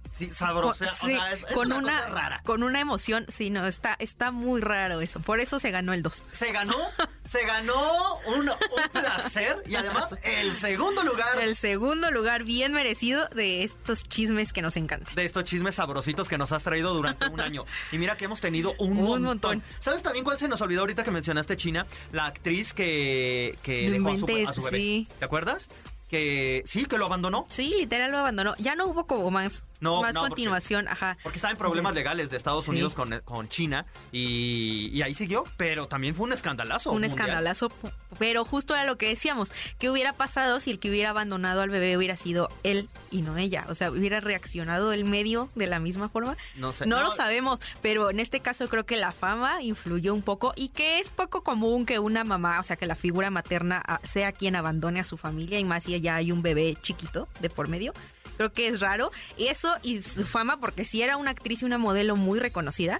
Sí, 0.09 0.27
Con, 0.27 0.35
sabroso. 0.35 0.85
o 0.85 0.91
sí, 0.91 1.07
sea, 1.13 1.31
es, 1.33 1.43
es 1.43 1.55
con 1.55 1.67
una, 1.67 1.77
una, 1.77 1.97
cosa 2.01 2.07
rara. 2.09 2.41
con 2.43 2.63
una 2.63 2.79
emoción. 2.79 3.25
Sí, 3.29 3.49
no, 3.49 3.65
está, 3.67 3.95
está 3.99 4.31
muy 4.31 4.59
raro 4.59 5.01
eso. 5.01 5.19
Por 5.19 5.39
eso 5.39 5.59
se 5.59 5.71
ganó 5.71 5.93
el 5.93 6.01
2. 6.01 6.23
Se 6.31 6.51
ganó, 6.51 6.75
se 7.23 7.45
ganó 7.45 8.15
un, 8.25 8.49
un 8.49 8.89
placer 8.91 9.61
y 9.65 9.75
además 9.75 10.15
el 10.23 10.53
segundo 10.55 11.03
lugar 11.03 11.39
El 11.41 11.55
segundo 11.55 12.11
lugar 12.11 12.43
bien 12.43 12.73
merecido 12.73 13.27
de 13.29 13.63
estos 13.63 14.03
chismes 14.03 14.51
que 14.51 14.61
nos 14.61 14.75
encantan. 14.77 15.13
de 15.15 15.25
estos 15.25 15.43
chismes 15.43 15.75
sabrositos 15.75 16.27
que 16.27 16.37
nos 16.37 16.51
has 16.51 16.63
traído 16.63 16.93
durante 16.93 17.27
un 17.27 17.39
año. 17.39 17.65
Y 17.91 17.97
mira 17.97 18.17
que 18.17 18.25
hemos 18.25 18.41
tenido 18.41 18.73
un, 18.79 18.91
Un 18.91 18.97
montón. 18.97 19.23
montón. 19.23 19.63
¿Sabes 19.79 20.01
también 20.01 20.25
cuál 20.25 20.39
se 20.39 20.47
nos 20.47 20.59
olvidó 20.61 20.81
ahorita 20.81 21.03
que 21.03 21.11
mencionaste 21.11 21.55
China? 21.55 21.85
La 22.11 22.25
actriz 22.25 22.73
que, 22.73 23.57
que 23.63 23.89
dejó 23.91 24.09
a 24.09 24.17
su, 24.17 24.25
a 24.49 24.53
su 24.53 24.63
bebé. 24.63 24.77
sí. 24.77 25.07
¿Te 25.19 25.25
acuerdas? 25.25 25.69
Que 26.07 26.63
sí, 26.65 26.85
que 26.85 26.97
lo 26.97 27.05
abandonó. 27.05 27.45
Sí, 27.49 27.71
literal 27.77 28.11
lo 28.11 28.17
abandonó. 28.17 28.55
Ya 28.57 28.73
no 28.75 28.87
hubo 28.87 29.05
como 29.05 29.29
más, 29.29 29.61
No, 29.79 30.01
más 30.01 30.13
no, 30.13 30.21
porque- 30.21 30.29
continuación, 30.31 30.87
ajá. 30.87 31.17
Porque 31.23 31.37
estaba 31.37 31.51
en 31.51 31.57
problemas 31.57 31.93
legales 31.93 32.29
de 32.29 32.37
Estados 32.37 32.65
Sí. 32.65 32.71
Unidos 32.71 32.93
con, 32.95 33.19
con 33.25 33.47
China 33.49 33.85
y, 34.11 34.89
y 34.93 35.01
ahí 35.01 35.13
siguió, 35.13 35.43
pero 35.57 35.87
también 35.87 36.15
fue 36.15 36.25
un 36.27 36.33
escandalazo. 36.33 36.89
Un 36.91 36.95
mundial. 37.01 37.11
escandalazo, 37.11 37.71
pero 38.17 38.43
justo 38.45 38.73
era 38.73 38.83
lo 38.85 38.97
que 38.97 39.07
decíamos, 39.07 39.51
¿qué 39.77 39.89
hubiera 39.89 40.13
pasado 40.13 40.59
si 40.59 40.71
el 40.71 40.79
que 40.79 40.89
hubiera 40.89 41.11
abandonado 41.11 41.61
al 41.61 41.69
bebé 41.69 41.95
hubiera 41.97 42.17
sido 42.17 42.49
él 42.63 42.89
y 43.11 43.21
no 43.21 43.37
ella? 43.37 43.65
O 43.69 43.75
sea, 43.75 43.91
hubiera 43.91 44.19
reaccionado 44.19 44.91
el 44.93 45.05
medio 45.05 45.49
de 45.55 45.67
la 45.67 45.79
misma 45.79 46.09
forma. 46.09 46.35
No 46.55 46.71
sé. 46.71 46.85
No, 46.85 46.97
No, 46.97 47.03
lo 47.03 47.11
sabemos, 47.11 47.61
pero 47.81 48.09
en 48.09 48.19
este 48.19 48.41
caso 48.41 48.67
creo 48.67 48.85
que 48.85 48.97
la 48.97 49.11
fama 49.13 49.61
influyó 49.61 50.13
un 50.13 50.21
poco 50.21 50.51
y 50.55 50.69
que 50.69 50.99
es 50.99 51.09
poco 51.09 51.43
común 51.43 51.85
que 51.85 51.99
una 51.99 52.23
mamá, 52.23 52.59
o 52.59 52.63
sea, 52.63 52.75
que 52.75 52.85
la 52.85 52.95
figura 52.95 53.29
materna 53.29 53.81
ah, 53.87 54.01
sea 54.03 54.31
quien 54.33 54.55
abandone 54.55 54.99
a 54.99 55.03
su 55.05 55.17
familia 55.17 55.59
y 55.59 55.63
más 55.63 55.83
si 55.85 55.99
ya 56.01 56.15
hay 56.15 56.31
un 56.31 56.41
bebé 56.41 56.77
chiquito 56.81 57.27
de 57.39 57.49
por 57.49 57.67
medio. 57.69 57.93
Creo 58.37 58.53
que 58.53 58.67
es 58.69 58.79
raro. 58.79 59.11
Y 59.37 59.47
eso 59.47 59.68
y 59.83 60.01
su 60.01 60.25
fama, 60.25 60.59
porque 60.59 60.85
si 60.85 61.01
era 61.01 61.17
una 61.17 61.31
actriz 61.31 61.61
y 61.61 61.65
una 61.65 61.77
modelo 61.77 62.15
muy 62.15 62.39
reconocida, 62.39 62.99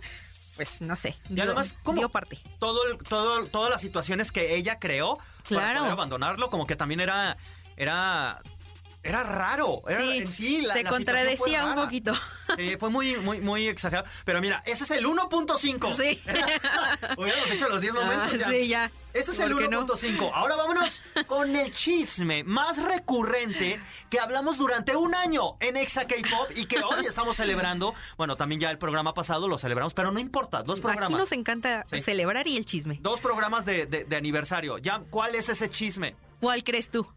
pues 0.55 0.82
no 0.82 0.95
sé. 0.95 1.15
Y 1.29 1.36
dio- 1.36 1.43
además, 1.45 1.75
¿cómo? 1.84 1.99
dio 1.99 2.10
parte. 2.10 2.38
todo, 2.60 2.86
el- 2.91 2.97
todo, 2.97 3.45
todas 3.45 3.69
las 3.71 3.82
situaciones 3.82 4.32
que 4.32 4.55
ella 4.55 4.79
creó 4.79 5.17
para 5.49 5.73
poder 5.73 5.91
abandonarlo, 5.91 6.49
como 6.49 6.65
que 6.67 6.75
también 6.75 6.99
era, 6.99 7.38
era, 7.77 8.41
era 9.09 9.23
raro. 9.23 9.81
Era, 9.87 10.01
Sí, 10.01 10.27
sí, 10.31 10.61
la- 10.61 10.73
se 10.73 10.83
la 10.83 10.89
contradecía 10.89 11.65
un 11.65 11.75
poquito. 11.75 12.13
Sí, 12.57 12.77
fue 12.79 12.89
muy, 12.89 13.17
muy, 13.17 13.41
muy 13.41 13.67
exagerado. 13.67 14.07
Pero 14.25 14.41
mira, 14.41 14.61
ese 14.65 14.83
es 14.83 14.91
el 14.91 15.05
1.5. 15.05 15.93
Sí. 15.95 16.21
Hubiéramos 17.17 17.51
hecho 17.51 17.67
los 17.69 17.81
10 17.81 17.93
momentos 17.93 18.33
Ah, 18.33 18.37
ya. 18.37 18.47
sí, 18.49 18.67
ya. 18.67 18.91
Este 19.13 19.31
es 19.31 19.39
el 19.39 19.51
¿Por 19.51 19.61
qué 19.63 19.67
no? 19.69 19.85
1.5. 19.87 20.31
Ahora 20.33 20.55
vámonos 20.55 21.01
con 21.27 21.55
el 21.55 21.71
chisme 21.71 22.43
más 22.43 22.77
recurrente 22.81 23.81
que 24.09 24.19
hablamos 24.19 24.57
durante 24.57 24.95
un 24.95 25.15
año 25.15 25.57
en 25.59 25.77
Exa 25.77 26.05
K-Pop 26.05 26.51
y 26.55 26.65
que 26.65 26.79
hoy 26.79 27.05
estamos 27.05 27.35
celebrando. 27.37 27.93
Bueno, 28.17 28.35
también 28.37 28.61
ya 28.61 28.69
el 28.69 28.77
programa 28.77 29.13
pasado 29.13 29.47
lo 29.47 29.57
celebramos, 29.57 29.93
pero 29.93 30.11
no 30.11 30.19
importa. 30.19 30.61
Dos 30.63 30.79
Aquí 30.79 30.81
programas. 30.87 31.19
nos 31.19 31.31
encanta 31.31 31.85
Sí. 31.89 32.01
celebrar 32.01 32.47
y 32.47 32.57
el 32.57 32.65
chisme. 32.65 32.99
Dos 33.01 33.19
programas 33.19 33.65
de, 33.65 33.85
de- 33.87 34.05
de 34.05 34.15
aniversario. 34.15 34.77
Ya, 34.77 35.01
¿cuál 35.09 35.35
es 35.35 35.49
ese 35.49 35.69
chisme? 35.69 36.15
¿Cuál 36.39 36.63
crees 36.63 36.89
tú? 36.89 37.07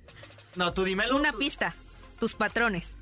No, 0.56 0.72
tú 0.72 0.84
dímelo. 0.84 1.16
Una 1.16 1.32
pista. 1.32 1.74
Tus 2.22 2.36
patrones. 2.36 2.94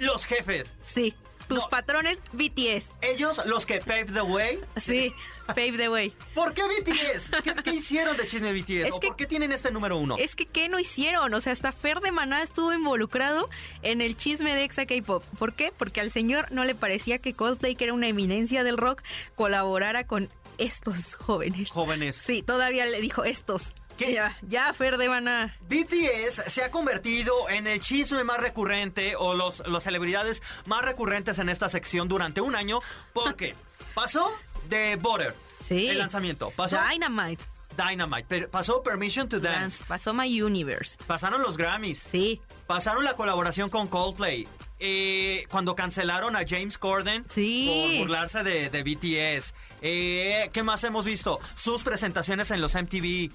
Los 0.00 0.26
jefes. 0.26 0.74
Sí. 0.84 1.14
Tus 1.46 1.60
No. 1.60 1.68
patrones 1.68 2.18
BTS. 2.32 2.88
Ellos, 3.02 3.40
los 3.46 3.66
que 3.66 3.78
pave 3.78 4.06
the 4.06 4.22
way. 4.22 4.58
Sí. 4.76 5.14
Pave 5.46 5.74
the 5.76 5.88
way. 5.88 6.12
¿Por 6.34 6.54
qué 6.54 6.62
BTS? 6.64 7.30
¿Qué, 7.44 7.54
qué 7.62 7.70
hicieron 7.70 8.16
de 8.16 8.26
chisme 8.26 8.52
BTS? 8.52 8.88
Es 8.88 8.92
¿O 8.92 8.98
que- 8.98 9.06
por 9.06 9.16
qué 9.16 9.26
tienen 9.26 9.52
este 9.52 9.70
número 9.70 9.96
uno? 9.96 10.16
Es 10.18 10.34
que 10.34 10.46
¿qué 10.46 10.68
no 10.68 10.80
hicieron? 10.80 11.32
O 11.34 11.40
sea, 11.40 11.52
hasta 11.52 11.70
Fer 11.70 12.00
de 12.00 12.10
Maná 12.10 12.42
estuvo 12.42 12.72
involucrado 12.72 13.48
en 13.82 14.00
el 14.00 14.16
chisme 14.16 14.56
de 14.56 14.64
Exa 14.64 14.86
K-Pop. 14.86 15.22
¿Por 15.38 15.52
qué? 15.54 15.70
Porque 15.76 16.00
al 16.00 16.10
señor 16.10 16.50
no 16.50 16.64
le 16.64 16.74
parecía 16.74 17.18
que 17.20 17.34
Coldplay, 17.34 17.76
que 17.76 17.84
era 17.84 17.92
una 17.94 18.08
eminencia 18.08 18.64
del 18.64 18.76
rock, 18.76 19.02
colaborara 19.36 20.04
con 20.08 20.28
estos 20.58 21.14
jóvenes. 21.14 21.70
Jóvenes. 21.70 22.16
Sí, 22.16 22.42
todavía 22.42 22.86
le 22.86 23.00
dijo 23.00 23.22
estos. 23.22 23.70
¿Qué? 23.96 24.12
Ya, 24.12 24.36
ya, 24.42 24.72
Fer 24.74 24.96
de 24.98 25.08
Maná. 25.08 25.56
BTS 25.68 26.44
se 26.48 26.64
ha 26.64 26.70
convertido 26.70 27.48
en 27.48 27.66
el 27.66 27.80
chisme 27.80 28.24
más 28.24 28.38
recurrente 28.38 29.14
o 29.16 29.34
los, 29.34 29.62
las 29.68 29.84
celebridades 29.84 30.42
más 30.66 30.82
recurrentes 30.82 31.38
en 31.38 31.48
esta 31.48 31.68
sección 31.68 32.08
durante 32.08 32.40
un 32.40 32.54
año 32.56 32.80
porque 33.12 33.54
pasó 33.94 34.32
de 34.68 34.96
Butter, 34.96 35.34
Sí. 35.66 35.88
el 35.88 35.98
lanzamiento, 35.98 36.50
pasó 36.56 36.78
Dynamite. 36.90 37.44
Dynamite, 37.76 38.24
per- 38.24 38.48
pasó 38.50 38.82
Permission 38.82 39.28
to 39.28 39.40
Dance, 39.40 39.58
Dance. 39.60 39.84
Pasó 39.86 40.14
My 40.14 40.40
Universe. 40.42 40.96
pasaron 41.06 41.42
los 41.42 41.56
Grammys, 41.56 41.98
Sí. 42.00 42.40
pasaron 42.66 43.04
la 43.04 43.14
colaboración 43.14 43.68
con 43.70 43.88
Coldplay, 43.88 44.46
eh, 44.78 45.44
cuando 45.50 45.74
cancelaron 45.74 46.36
a 46.36 46.40
James 46.46 46.78
Corden 46.78 47.24
Sí. 47.34 47.90
por 47.96 48.06
burlarse 48.06 48.42
de, 48.44 48.70
de 48.70 48.82
BTS, 48.84 49.54
eh, 49.82 50.50
¿qué 50.52 50.62
más 50.62 50.84
hemos 50.84 51.04
visto? 51.04 51.40
Sus 51.56 51.82
presentaciones 51.82 52.50
en 52.52 52.60
los 52.60 52.74
MTV, 52.76 53.32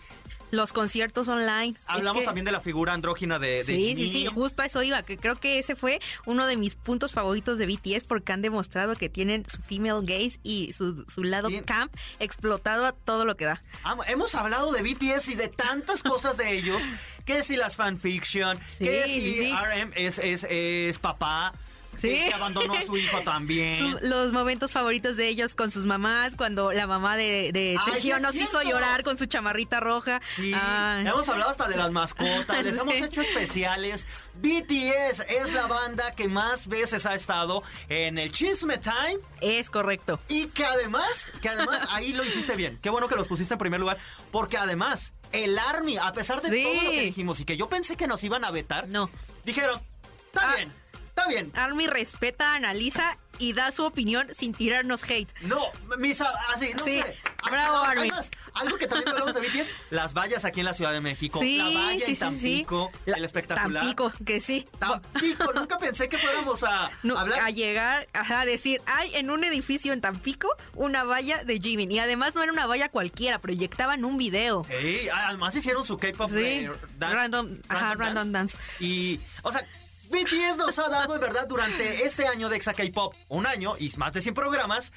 Los 0.51 0.73
conciertos 0.73 1.27
online. 1.27 1.75
hablamos 1.85 2.21
Es 2.21 2.23
que- 2.23 2.25
también 2.27 2.45
de 2.45 2.51
la 2.51 2.59
figura 2.62 2.93
andrógina 2.93 3.39
de, 3.39 3.49
de 3.49 3.63
Sí, 3.63 3.95
sí, 3.95 4.12
sí, 4.12 4.25
justo 4.25 4.62
a 4.63 4.65
eso 4.65 4.81
iba, 4.83 5.01
que 5.03 5.17
creo 5.17 5.35
que 5.35 5.59
ese 5.59 5.75
fue 5.75 5.99
uno 6.25 6.45
de 6.47 6.57
mis 6.57 6.75
puntos 6.75 7.13
favoritos 7.13 7.57
de 7.57 7.65
BTS 7.65 8.05
porque 8.05 8.31
han 8.33 8.41
demostrado 8.41 8.95
que 8.95 9.09
tienen 9.09 9.45
su 9.45 9.62
female 9.62 10.01
gaze 10.01 10.39
y 10.43 10.73
su, 10.73 11.03
su 11.07 11.23
lado 11.23 11.49
Bien. 11.49 11.63
camp 11.63 11.93
explotado 12.19 12.85
a 12.85 12.91
todo 12.93 13.25
lo 13.25 13.35
que 13.38 13.45
da. 13.45 13.62
Am- 13.83 13.99
Hemos 14.07 14.33
hablado 14.35 14.71
de 14.71 14.81
BTS 14.81 15.29
y 15.31 15.35
de 15.35 15.47
tantas 15.49 16.03
cosas 16.03 16.38
de 16.38 16.51
ellos, 16.57 16.81
que 17.25 17.43
si 17.43 17.55
las 17.55 17.75
fanfiction, 17.75 18.57
Sí, 18.69 18.85
que 18.85 19.07
si 19.07 19.21
sí, 19.21 19.33
sí. 19.33 19.51
RM 19.53 19.93
es, 19.95 20.17
es, 20.19 20.45
es 20.49 20.97
papá, 20.99 21.53
Sí. 21.99 22.09
que 22.09 22.25
se 22.25 22.33
abandonó 22.33 22.73
a 22.73 22.81
su 22.83 22.97
hijo 22.97 23.19
también. 23.23 23.77
Sus- 23.77 24.01
los 24.01 24.31
momentos 24.33 24.71
favoritos 24.71 25.17
de 25.17 25.27
ellos 25.27 25.55
con 25.55 25.71
sus 25.71 25.85
mamás, 25.85 26.35
cuando 26.35 26.71
la 26.71 26.88
mamá 26.88 27.17
de, 27.17 27.51
de 27.53 27.75
Ay, 27.79 27.85
sí 27.85 27.91
Sergio 27.93 28.15
es 28.17 28.21
nos 28.23 28.35
hizo 28.35 28.62
llorar 28.63 29.03
con 29.03 29.17
su 29.17 29.25
chamarrita 29.25 29.79
roja. 29.79 30.21
Sí, 30.35 30.53
Ay. 30.55 31.05
hemos 31.07 31.27
hablado 31.29 31.51
hasta 31.51 31.67
de 31.67 31.77
las 31.77 31.91
mascotas, 31.91 32.63
les 32.63 32.75
Sí. 32.75 32.79
hemos 32.81 32.95
hecho 32.95 33.21
especiales. 33.21 34.07
BTS 34.41 35.25
es 35.27 35.53
la 35.53 35.67
banda 35.67 36.12
que 36.12 36.27
más 36.29 36.67
veces 36.67 37.05
ha 37.05 37.13
estado 37.15 37.62
en 37.89 38.17
el 38.17 38.31
Chisme 38.31 38.77
Time 38.77 39.19
Es 39.41 39.69
correcto. 39.69 40.19
y 40.29 40.47
que 40.47 40.65
además, 40.65 41.31
que 41.41 41.49
además 41.49 41.85
ahí 41.91 42.13
lo 42.13 42.23
hiciste 42.23 42.55
bien. 42.55 42.79
Qué 42.81 42.89
bueno 42.89 43.07
que 43.07 43.15
los 43.15 43.27
pusiste 43.27 43.53
en 43.53 43.57
primer 43.57 43.79
lugar, 43.79 43.97
porque 44.31 44.57
además 44.57 45.13
el 45.31 45.59
Army, 45.59 45.97
a 45.97 46.12
pesar 46.13 46.41
de 46.41 46.49
Sí. 46.49 46.63
todo 46.63 46.83
lo 46.83 46.91
que 46.91 47.01
dijimos 47.01 47.39
y 47.41 47.45
que 47.45 47.57
yo 47.57 47.67
pensé 47.69 47.97
que 47.97 48.07
nos 48.07 48.23
iban 48.23 48.43
a 48.45 48.51
vetar, 48.51 48.88
No. 48.88 49.09
dijeron, 49.43 49.81
Está 50.27 50.51
Ah. 50.51 50.55
bien, 50.57 50.73
está 51.19 51.29
bien. 51.29 51.51
Army 51.55 51.88
respeta, 51.88 52.53
analiza 52.55 53.17
y 53.38 53.53
da 53.53 53.71
su 53.71 53.86
opinión 53.86 54.27
sin 54.38 54.53
tirarnos 54.53 55.03
hate. 55.03 55.29
No, 55.41 55.62
misa, 55.97 56.29
así, 56.53 56.73
no 56.73 56.84
Sí, 56.84 57.01
sé. 57.01 57.15
bravo, 57.49 57.77
Ah, 57.77 57.91
Army. 57.91 58.01
Además, 58.10 58.32
algo 58.53 58.77
que 58.77 58.86
también 58.86 59.08
hablamos 59.10 59.34
de 59.34 59.39
BTS, 59.39 59.73
las 59.91 60.13
vallas 60.13 60.43
aquí 60.43 60.60
en 60.60 60.65
la 60.65 60.73
Ciudad 60.73 60.91
de 60.91 60.99
México. 60.99 61.39
Sí, 61.39 61.58
la 61.58 61.63
valla 61.69 62.05
sí, 62.05 62.12
en 62.12 62.19
Tampico, 62.19 62.91
sí. 63.05 63.12
El 63.15 63.23
espectacular. 63.23 63.82
Tampico, 63.84 64.12
que 64.25 64.41
sí. 64.41 64.67
Tampico, 64.77 65.53
nunca 65.53 65.77
pensé 65.77 66.10
que 66.10 66.17
fuéramos 66.17 66.63
a 66.63 66.91
No, 67.03 67.17
hablar. 67.17 67.39
a 67.39 67.49
llegar 67.49 68.10
a 68.13 68.45
decir, 68.45 68.82
hay 68.88 69.15
en 69.15 69.32
un 69.32 69.45
edificio 69.45 69.93
en 69.93 70.01
Tampico 70.01 70.49
una 70.75 71.05
valla 71.05 71.41
de 71.45 71.60
Jimin. 71.60 71.89
Y 71.93 71.99
además 71.99 72.36
no 72.36 72.43
era 72.43 72.51
una 72.51 72.65
valla 72.65 72.89
cualquiera, 72.89 73.39
proyectaban 73.39 74.03
un 74.03 74.17
video. 74.17 74.65
Sí, 74.65 75.08
además 75.13 75.55
hicieron 75.55 75.86
su 75.86 75.97
K-pop 75.97 76.29
Sí, 76.29 76.39
eh, 76.43 76.71
dan- 76.97 77.13
random, 77.13 77.58
ajá, 77.69 77.95
random 77.95 78.34
dance. 78.34 78.58
Y, 78.82 79.21
o 79.43 79.51
sea, 79.53 79.65
BTS 80.09 80.57
nos 80.57 80.77
ha 80.79 80.89
dado, 80.89 81.15
en 81.15 81.21
verdad, 81.21 81.47
durante 81.47 82.05
este 82.05 82.27
año 82.27 82.49
de 82.49 82.55
Exa 82.57 82.73
K-pop, 82.73 83.13
un 83.27 83.45
año 83.45 83.75
y 83.79 83.91
más 83.97 84.13
de 84.13 84.21
100 84.21 84.33
programas, 84.33 84.91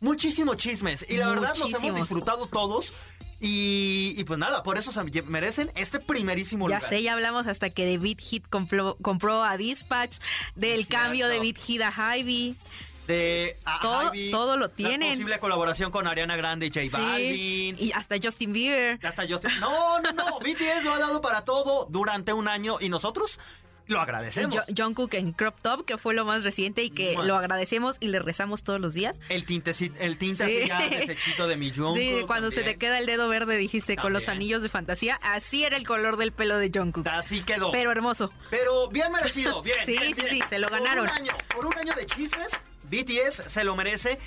muchísimos 0.00 0.56
chismes. 0.56 1.04
Y 1.08 1.16
la 1.16 1.28
verdad 1.28 1.48
nos 1.50 1.58
hemos 1.58 1.72
Muchísimos. 1.72 1.98
disfrutado 2.00 2.46
todos. 2.46 2.92
Y, 3.38 4.14
y 4.16 4.24
pues 4.24 4.38
nada, 4.38 4.62
por 4.62 4.78
eso 4.78 4.92
se 4.92 5.02
merecen 5.24 5.70
este 5.76 6.00
primerísimo 6.00 6.70
Ya 6.70 6.76
lugar. 6.76 6.88
sé, 6.88 7.02
ya 7.02 7.12
hablamos 7.12 7.46
hasta 7.46 7.68
que 7.68 7.84
de 7.84 7.98
Beat 7.98 8.18
Hit 8.20 8.48
compró, 8.48 8.96
compró 9.02 9.44
a 9.44 9.58
Dispatch, 9.58 10.16
del 10.54 10.80
Es 10.80 10.86
cambio 10.88 11.28
de. 11.28 11.38
Beat 11.38 11.58
Hit 11.58 11.82
a 11.82 12.16
Ivy. 12.16 12.56
de 13.06 13.58
a 13.66 13.78
Todo- 13.82 14.14
Ivy, 14.14 14.30
todo 14.30 14.56
lo 14.56 14.68
La 14.68 14.74
tienen. 14.74 15.10
posible 15.12 15.38
colaboración 15.38 15.90
con 15.90 16.06
Ariana 16.06 16.34
Grande 16.36 16.66
y 16.66 16.70
J 16.70 16.96
Balvin. 16.98 17.76
y 17.78 17.92
hasta 17.92 18.16
Justin 18.22 18.54
Bieber. 18.54 18.98
Hasta 19.06 19.28
Justin. 19.28 19.60
No, 19.60 20.00
no, 20.00 20.12
no. 20.12 20.38
BTS 20.40 20.82
lo 20.84 20.94
ha 20.94 20.98
dado 20.98 21.20
para 21.20 21.44
todo 21.44 21.86
durante 21.90 22.32
un 22.32 22.48
año 22.48 22.78
y 22.80 22.88
nosotros 22.88 23.38
lo 23.88 24.00
agradecemos. 24.00 24.54
Jo- 24.54 24.62
Jungkook 24.76 25.14
en 25.14 25.32
Crop 25.32 25.60
Top, 25.62 25.84
que 25.84 25.96
fue 25.98 26.14
lo 26.14 26.24
más 26.24 26.42
reciente 26.44 26.82
y 26.82 26.90
que 26.90 27.14
lo 27.24 27.36
agradecemos 27.36 27.96
y 28.00 28.08
le 28.08 28.18
rezamos 28.20 28.62
todos 28.62 28.80
los 28.80 28.94
días. 28.94 29.20
El 29.28 29.44
tinte, 29.46 29.72
sí- 29.74 29.92
el 30.00 30.18
tinte 30.18 30.46
Sí. 30.46 30.70
así 30.70 30.90
ya 30.90 30.98
desechito 30.98 31.46
de 31.48 31.56
mi 31.56 31.70
Jungkook. 31.70 31.96
Sí, 31.96 32.24
cuando 32.26 32.50
se 32.50 32.62
te 32.62 32.76
queda 32.76 32.98
el 32.98 33.06
dedo 33.06 33.28
verde, 33.28 33.56
dijiste, 33.56 33.96
con 33.96 34.12
los 34.12 34.28
anillos 34.28 34.62
de 34.62 34.68
fantasía, 34.68 35.18
así 35.22 35.64
era 35.64 35.76
el 35.76 35.86
color 35.86 36.16
del 36.16 36.32
pelo 36.32 36.58
de 36.58 36.70
Jungkook. 36.74 37.06
Así 37.08 37.42
quedó. 37.42 37.70
Pero 37.72 37.90
hermoso. 37.92 38.32
Pero 38.50 38.88
bien 38.88 39.10
merecido, 39.12 39.62
bien. 39.64 39.78
Sí, 39.84 39.92
bien, 39.92 40.14
sí, 40.14 40.22
bien. 40.22 40.28
sí, 40.28 40.42
se 40.48 40.58
lo 40.58 40.68
Por 40.68 40.78
ganaron. 40.78 41.04
un 41.04 41.10
año, 41.10 41.32
por 41.54 41.66
un 41.66 41.78
año 41.78 41.92
de 41.94 42.06
chismes, 42.06 42.52
BTS 42.90 43.44
se 43.48 43.64
lo 43.64 43.76
merece. 43.76 44.18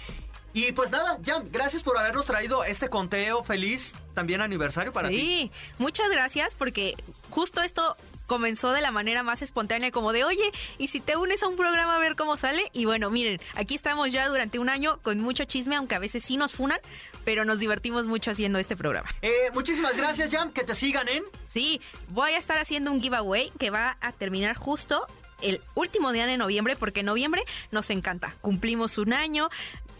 Y 0.52 0.72
pues 0.72 0.90
nada, 0.90 1.20
Jam, 1.24 1.48
gracias 1.52 1.84
por 1.84 1.96
habernos 1.98 2.26
traído 2.26 2.64
este 2.64 2.90
conteo 2.90 3.44
feliz, 3.44 3.94
también 4.16 4.42
aniversario 4.42 4.92
para 4.92 5.08
ti. 5.10 5.16
Sí, 5.16 5.52
muchas 5.78 6.10
gracias 6.10 6.56
porque 6.56 6.96
justo 7.30 7.62
esto 7.62 7.96
comenzó 8.30 8.72
de 8.72 8.80
la 8.80 8.92
manera 8.92 9.24
más 9.24 9.42
espontánea 9.42 9.92
como 9.92 10.14
de, 10.14 10.24
oye, 10.24 10.52
¿y 10.78 10.88
si 10.88 11.02
te 11.02 11.18
unes 11.18 11.44
a 11.44 11.50
un 11.50 11.58
programa 11.58 11.98
a 11.98 12.00
ver 12.00 12.16
cómo 12.16 12.38
sale? 12.38 12.64
Y 12.72 12.86
bueno, 12.86 13.10
miren, 13.10 13.42
aquí 13.56 13.76
estamos 13.76 14.14
ya 14.14 14.30
durante 14.30 14.60
un 14.60 14.70
año 14.70 15.00
con 15.02 15.20
mucho 15.20 15.44
chisme, 15.44 15.76
aunque 15.76 15.96
a 15.96 16.00
veces 16.00 16.24
sí 16.24 16.38
nos 16.38 16.54
funan, 16.54 16.80
pero 17.26 17.44
nos 17.44 17.60
divertimos 17.60 18.08
mucho 18.08 18.32
haciendo 18.32 18.60
este 18.60 18.78
programa. 18.78 19.10
Eh, 19.22 19.50
muchísimas 19.54 19.98
gracias, 19.98 20.32
Jam, 20.32 20.52
que 20.52 20.64
te 20.64 20.76
sigan 20.76 21.10
en... 21.10 21.24
Sí, 21.48 21.82
voy 22.10 22.32
a 22.32 22.38
estar 22.38 22.60
haciendo 22.60 22.92
un 22.92 23.02
giveaway 23.02 23.52
que 23.60 23.72
va 23.72 23.98
a 24.00 24.12
terminar 24.12 24.56
justo 24.56 25.06
el 25.42 25.62
último 25.74 26.12
día 26.12 26.28
de 26.28 26.38
noviembre, 26.38 26.76
porque 26.76 27.00
en 27.00 27.08
noviembre 27.08 27.44
nos 27.72 27.90
encanta. 27.90 28.36
Cumplimos 28.42 28.98
un 28.98 29.14
año. 29.14 29.50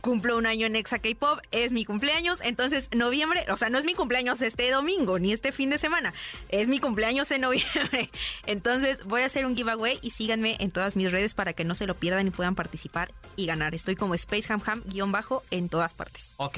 Cumplo 0.02 0.38
un 0.38 0.46
año 0.46 0.66
en 0.68 0.76
Exa 0.76 1.00
K-Pop, 1.00 1.40
es 1.52 1.72
mi 1.72 1.86
cumpleaños, 1.86 2.40
entonces 2.42 2.90
noviembre, 2.96 3.46
o 3.50 3.58
sea, 3.58 3.70
no 3.70 3.78
es 3.78 3.86
mi 3.86 3.94
cumpleaños 3.96 4.42
este 4.42 4.70
domingo 4.72 5.20
ni 5.20 5.34
este 5.34 5.52
fin 5.52 5.70
de 5.70 5.78
semana, 5.78 6.14
es 6.50 6.68
mi 6.68 6.80
cumpleaños 6.80 7.30
en 7.32 7.42
noviembre. 7.42 8.10
Entonces 8.46 9.04
voy 9.06 9.22
a 9.22 9.26
hacer 9.26 9.46
un 9.46 9.56
giveaway 9.56 10.00
y 10.02 10.12
síganme 10.12 10.56
en 10.60 10.72
todas 10.72 10.96
mis 10.96 11.12
redes 11.12 11.34
para 11.34 11.54
que 11.54 11.64
no 11.66 11.76
se 11.76 11.86
lo 11.86 11.96
pierdan 11.96 12.28
y 12.28 12.32
puedan 12.32 12.56
participar 12.56 13.14
y 13.36 13.46
ganar. 13.46 13.76
Estoy 13.76 13.96
como 13.96 14.18
SpaceHamHam 14.18 14.84
guion 14.86 15.12
bajo 15.12 15.44
en 15.52 15.70
todas 15.70 15.94
partes. 15.94 16.34
Ok, 16.38 16.58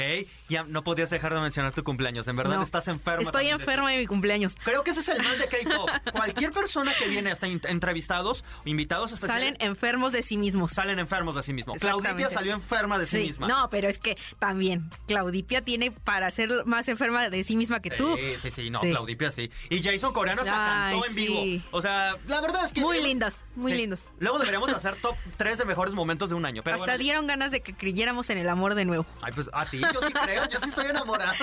ya 0.50 0.64
no 0.64 0.84
podías 0.84 1.10
dejar 1.10 1.34
de 1.34 1.42
mencionar 1.42 1.74
tu 1.74 1.84
cumpleaños, 1.84 2.28
en 2.28 2.36
verdad 2.36 2.56
No, 2.58 2.64
estás 2.64 2.88
enferma. 2.88 3.24
Estoy 3.24 3.46
de- 3.46 3.52
enferma 3.52 3.92
de 3.92 3.98
mi 3.98 4.08
cumpleaños. 4.08 4.56
Creo 4.64 4.84
que 4.84 4.92
ese 4.92 5.00
es 5.02 5.08
el 5.10 5.22
mal 5.24 5.38
de 5.38 5.48
K-pop. 5.50 5.90
Cualquier 6.12 6.52
persona 6.52 6.94
que 6.98 7.08
viene 7.08 7.32
hasta 7.32 7.48
entrevistados 7.48 8.44
o 8.66 8.70
invitados 8.70 9.12
especiales 9.12 9.54
Salen 9.54 9.58
enfermos 9.60 10.12
de 10.12 10.22
sí 10.24 10.38
mismos. 10.38 10.72
salen 10.72 11.00
enfermos 11.00 11.36
de 11.36 11.44
sí 11.44 11.54
mismo. 11.54 11.74
Exactamente. 11.76 12.08
Claudipia 12.10 12.30
salió 12.30 12.54
enferma 12.54 12.98
de 13.00 13.06
sí, 13.06 13.12
Sí, 13.12 13.18
misma. 13.28 13.31
No, 13.40 13.70
pero 13.70 13.88
es 13.90 13.98
que 13.98 14.18
también 14.40 14.90
Claudipia 15.08 15.62
tiene 15.62 15.92
para 15.92 16.30
ser 16.32 16.50
más 16.66 16.88
enferma 16.88 17.30
de 17.30 17.44
sí 17.44 17.56
misma 17.56 17.80
que 17.80 17.92
tú. 17.92 18.16
Sí, 18.16 18.36
sí, 18.42 18.52
sí, 18.52 18.70
no, 18.70 18.82
Sí. 18.82 18.90
Claudipia 18.92 19.32
sí. 19.32 19.50
Y 19.70 19.82
Jason 19.84 20.14
Coreano 20.14 20.42
hasta 20.42 20.88
Ay, 20.88 20.94
cantó 20.94 21.08
en 21.08 21.14
sí. 21.14 21.28
vivo. 21.28 21.64
O 21.72 21.82
sea, 21.82 22.16
la 22.28 22.42
verdad 22.42 22.66
es 22.66 22.72
que. 22.74 22.82
Muy 22.82 23.02
lindas, 23.02 23.44
muy 23.56 23.74
lindos. 23.74 24.10
Luego 24.20 24.40
deberíamos 24.40 24.70
de 24.70 24.76
hacer 24.76 24.96
top 25.02 25.16
3 25.38 25.58
de 25.60 25.66
mejores 25.66 25.94
momentos 25.94 26.30
de 26.30 26.36
un 26.36 26.46
año. 26.46 26.64
Pero 26.64 26.76
Hasta 26.76 26.86
bueno, 26.86 26.98
dieron 26.98 27.28
ganas 27.28 27.52
de 27.52 27.62
que 27.62 27.74
creyéramos 27.76 28.30
en 28.30 28.38
el 28.38 28.50
amor 28.50 28.76
de 28.76 28.86
nuevo. 28.86 29.06
Ay, 29.22 29.32
pues 29.34 29.50
a 29.54 29.66
ti, 29.70 29.80
yo 29.80 30.02
sí 30.06 30.14
creo, 30.14 30.48
yo 30.50 30.60
sí 30.60 30.70
estoy 30.70 30.88
enamorado. 30.88 31.34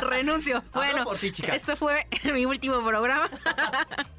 Renuncio. 0.00 0.62
Bueno, 0.72 1.04
por 1.04 1.18
ti, 1.18 1.30
chica. 1.30 1.54
esto 1.54 1.76
fue 1.76 2.06
mi 2.32 2.44
último 2.46 2.80
programa. 2.82 3.30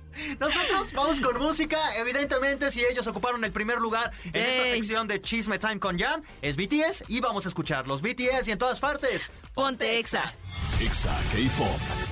Nosotros 0.43 0.91
vamos 0.91 1.21
con 1.21 1.39
música. 1.39 1.79
Evidentemente, 1.97 2.69
si 2.69 2.83
ellos 2.83 3.07
ocuparon 3.07 3.45
el 3.45 3.53
primer 3.53 3.79
lugar 3.79 4.11
en 4.25 4.41
esta 4.41 4.63
sección 4.63 5.07
de 5.07 5.21
Chisme 5.21 5.57
Time 5.57 5.79
con 5.79 5.97
Jam, 5.97 6.21
es 6.41 6.57
BTS 6.57 7.05
y 7.07 7.21
vamos 7.21 7.45
a 7.45 7.47
escucharlos. 7.47 8.01
BTS 8.01 8.49
y 8.49 8.51
en 8.51 8.57
todas 8.57 8.81
partes. 8.81 9.29
Ponte 9.53 9.99
exa. 9.99 10.33
Exa 10.81 11.17
K-Pop. 11.31 12.02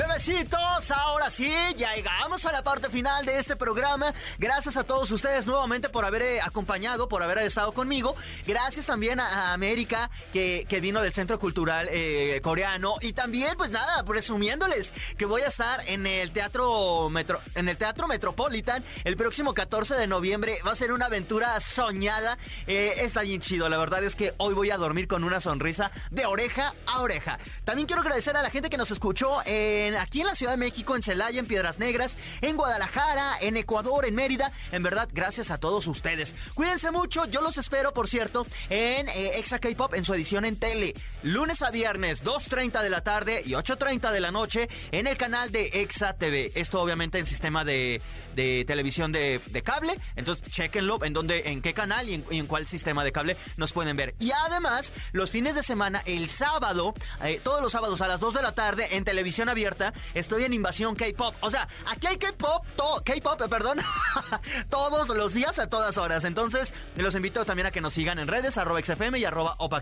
Bebecitos, 0.00 0.90
ahora 0.92 1.28
sí, 1.28 1.52
ya 1.76 1.94
llegamos 1.94 2.46
a 2.46 2.52
la 2.52 2.62
parte 2.62 2.88
final 2.88 3.26
de 3.26 3.38
este 3.38 3.54
programa. 3.54 4.14
Gracias 4.38 4.78
a 4.78 4.84
todos 4.84 5.10
ustedes 5.10 5.46
nuevamente 5.46 5.90
por 5.90 6.06
haber 6.06 6.22
eh, 6.22 6.40
acompañado, 6.40 7.06
por 7.06 7.22
haber 7.22 7.36
estado 7.38 7.72
conmigo. 7.72 8.16
Gracias 8.46 8.86
también 8.86 9.20
a, 9.20 9.52
América, 9.52 10.10
que, 10.32 10.64
que 10.70 10.80
vino 10.80 11.02
del 11.02 11.12
Centro 11.12 11.38
Cultural 11.38 11.86
eh, 11.92 12.40
Coreano. 12.42 12.94
Y 13.02 13.12
también, 13.12 13.58
pues 13.58 13.72
nada, 13.72 14.02
presumiéndoles 14.04 14.94
que 15.18 15.26
voy 15.26 15.42
a 15.42 15.48
estar 15.48 15.86
en 15.86 16.06
el 16.06 16.30
Teatro, 16.30 17.10
Metro, 17.10 17.38
en 17.54 17.68
el 17.68 17.76
teatro 17.76 18.08
Metropolitan 18.08 18.82
el 19.04 19.18
próximo 19.18 19.52
14 19.52 19.96
de 19.96 20.06
noviembre. 20.06 20.60
Va 20.66 20.72
a 20.72 20.76
ser 20.76 20.92
una 20.92 21.06
aventura 21.06 21.60
soñada. 21.60 22.38
Eh, 22.66 22.94
está 22.98 23.20
bien 23.20 23.42
chido, 23.42 23.68
la 23.68 23.76
verdad 23.76 24.02
es 24.02 24.14
que 24.14 24.32
hoy 24.38 24.54
voy 24.54 24.70
a 24.70 24.78
dormir 24.78 25.08
con 25.08 25.24
una 25.24 25.40
sonrisa 25.40 25.90
de 26.10 26.24
oreja 26.24 26.72
a 26.86 27.02
oreja. 27.02 27.38
También 27.64 27.86
quiero 27.86 28.00
agradecer 28.00 28.36
a 28.38 28.42
la 28.42 28.48
gente 28.48 28.70
que 28.70 28.78
nos 28.78 28.90
escuchó 28.90 29.42
en, 29.44 29.89
aquí 29.96 30.20
en 30.20 30.26
la 30.26 30.34
Ciudad 30.34 30.52
de 30.52 30.58
México, 30.58 30.96
en 30.96 31.02
Celaya, 31.02 31.40
en 31.40 31.46
Piedras 31.46 31.78
Negras, 31.78 32.16
en 32.40 32.56
Guadalajara, 32.56 33.36
en 33.40 33.56
Ecuador, 33.56 34.06
en 34.06 34.14
Mérida. 34.14 34.52
En 34.72 34.82
verdad, 34.82 35.08
gracias 35.12 35.50
a 35.50 35.58
todos 35.58 35.86
ustedes. 35.86 36.34
Cuídense 36.54 36.90
mucho, 36.90 37.26
yo 37.26 37.40
los 37.40 37.58
espero, 37.58 37.92
por 37.92 38.08
cierto, 38.08 38.46
en 38.68 39.08
eh, 39.08 39.38
Exa 39.38 39.58
K-Pop 39.58 39.94
en 39.94 40.04
su 40.04 40.14
edición 40.14 40.44
en 40.44 40.56
tele. 40.56 40.94
Lunes 41.22 41.62
a 41.62 41.70
viernes, 41.70 42.24
2.30 42.24 42.82
de 42.82 42.90
la 42.90 43.02
tarde 43.02 43.42
y 43.44 43.50
8.30 43.50 44.12
de 44.12 44.20
la 44.20 44.30
noche 44.30 44.68
en 44.92 45.06
el 45.06 45.16
canal 45.16 45.50
de 45.50 45.66
Exa 45.74 46.14
TV. 46.14 46.52
Esto 46.54 46.80
obviamente 46.80 47.18
en 47.18 47.26
sistema 47.26 47.64
de, 47.64 48.00
de 48.34 48.64
televisión 48.66 49.12
de, 49.12 49.40
cable. 49.64 49.98
Entonces, 50.16 50.50
chequenlo 50.50 51.04
en 51.04 51.12
dónde, 51.12 51.42
en 51.46 51.60
qué 51.62 51.74
canal 51.74 52.08
y 52.08 52.14
en, 52.14 52.24
y 52.30 52.38
en 52.38 52.46
cuál 52.46 52.66
sistema 52.66 53.04
de 53.04 53.12
cable 53.12 53.36
nos 53.56 53.72
pueden 53.72 53.96
ver. 53.96 54.14
Y 54.18 54.30
además, 54.46 54.92
los 55.12 55.30
fines 55.30 55.54
de 55.54 55.62
semana, 55.62 56.02
el 56.06 56.28
sábado, 56.28 56.94
eh, 57.22 57.40
todos 57.42 57.62
los 57.62 57.72
sábados 57.72 58.00
a 58.00 58.08
las 58.08 58.20
2 58.20 58.34
de 58.34 58.42
la 58.42 58.52
tarde 58.52 58.96
en 58.96 59.04
televisión 59.04 59.48
abierta, 59.48 59.79
estoy 60.14 60.44
en 60.44 60.52
Invasión 60.52 60.94
K-Pop. 60.94 61.34
O 61.40 61.50
sea, 61.50 61.68
aquí 61.90 62.06
hay 62.06 62.18
K-Pop, 62.18 62.64
K-Pop, 63.04 63.40
eh, 63.42 63.48
perdón, 63.48 63.78
todos 64.70 65.08
los 65.08 65.34
días 65.34 65.58
a 65.58 65.68
todas 65.68 65.98
horas. 65.98 66.24
Entonces, 66.24 66.72
los 66.96 67.14
invito 67.14 67.44
también 67.44 67.66
a 67.66 67.70
que 67.70 67.80
nos 67.80 67.94
sigan 67.94 68.18
en 68.18 68.28
redes, 68.28 68.56
arroba 68.58 68.80
XFM 68.80 69.18
y 69.18 69.24
arroba 69.24 69.56
Opa. 69.58 69.80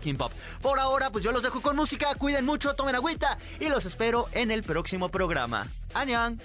Por 0.61 0.79
ahora, 0.79 1.09
pues 1.09 1.23
yo 1.23 1.31
los 1.31 1.43
dejo 1.43 1.61
con 1.61 1.75
música, 1.75 2.15
cuiden 2.15 2.45
mucho, 2.45 2.73
tomen 2.73 2.95
agüita 2.95 3.37
y 3.59 3.67
los 3.67 3.85
espero 3.85 4.29
en 4.31 4.51
el 4.51 4.63
próximo 4.63 5.09
programa. 5.09 5.67
¡Añan! 5.93 6.39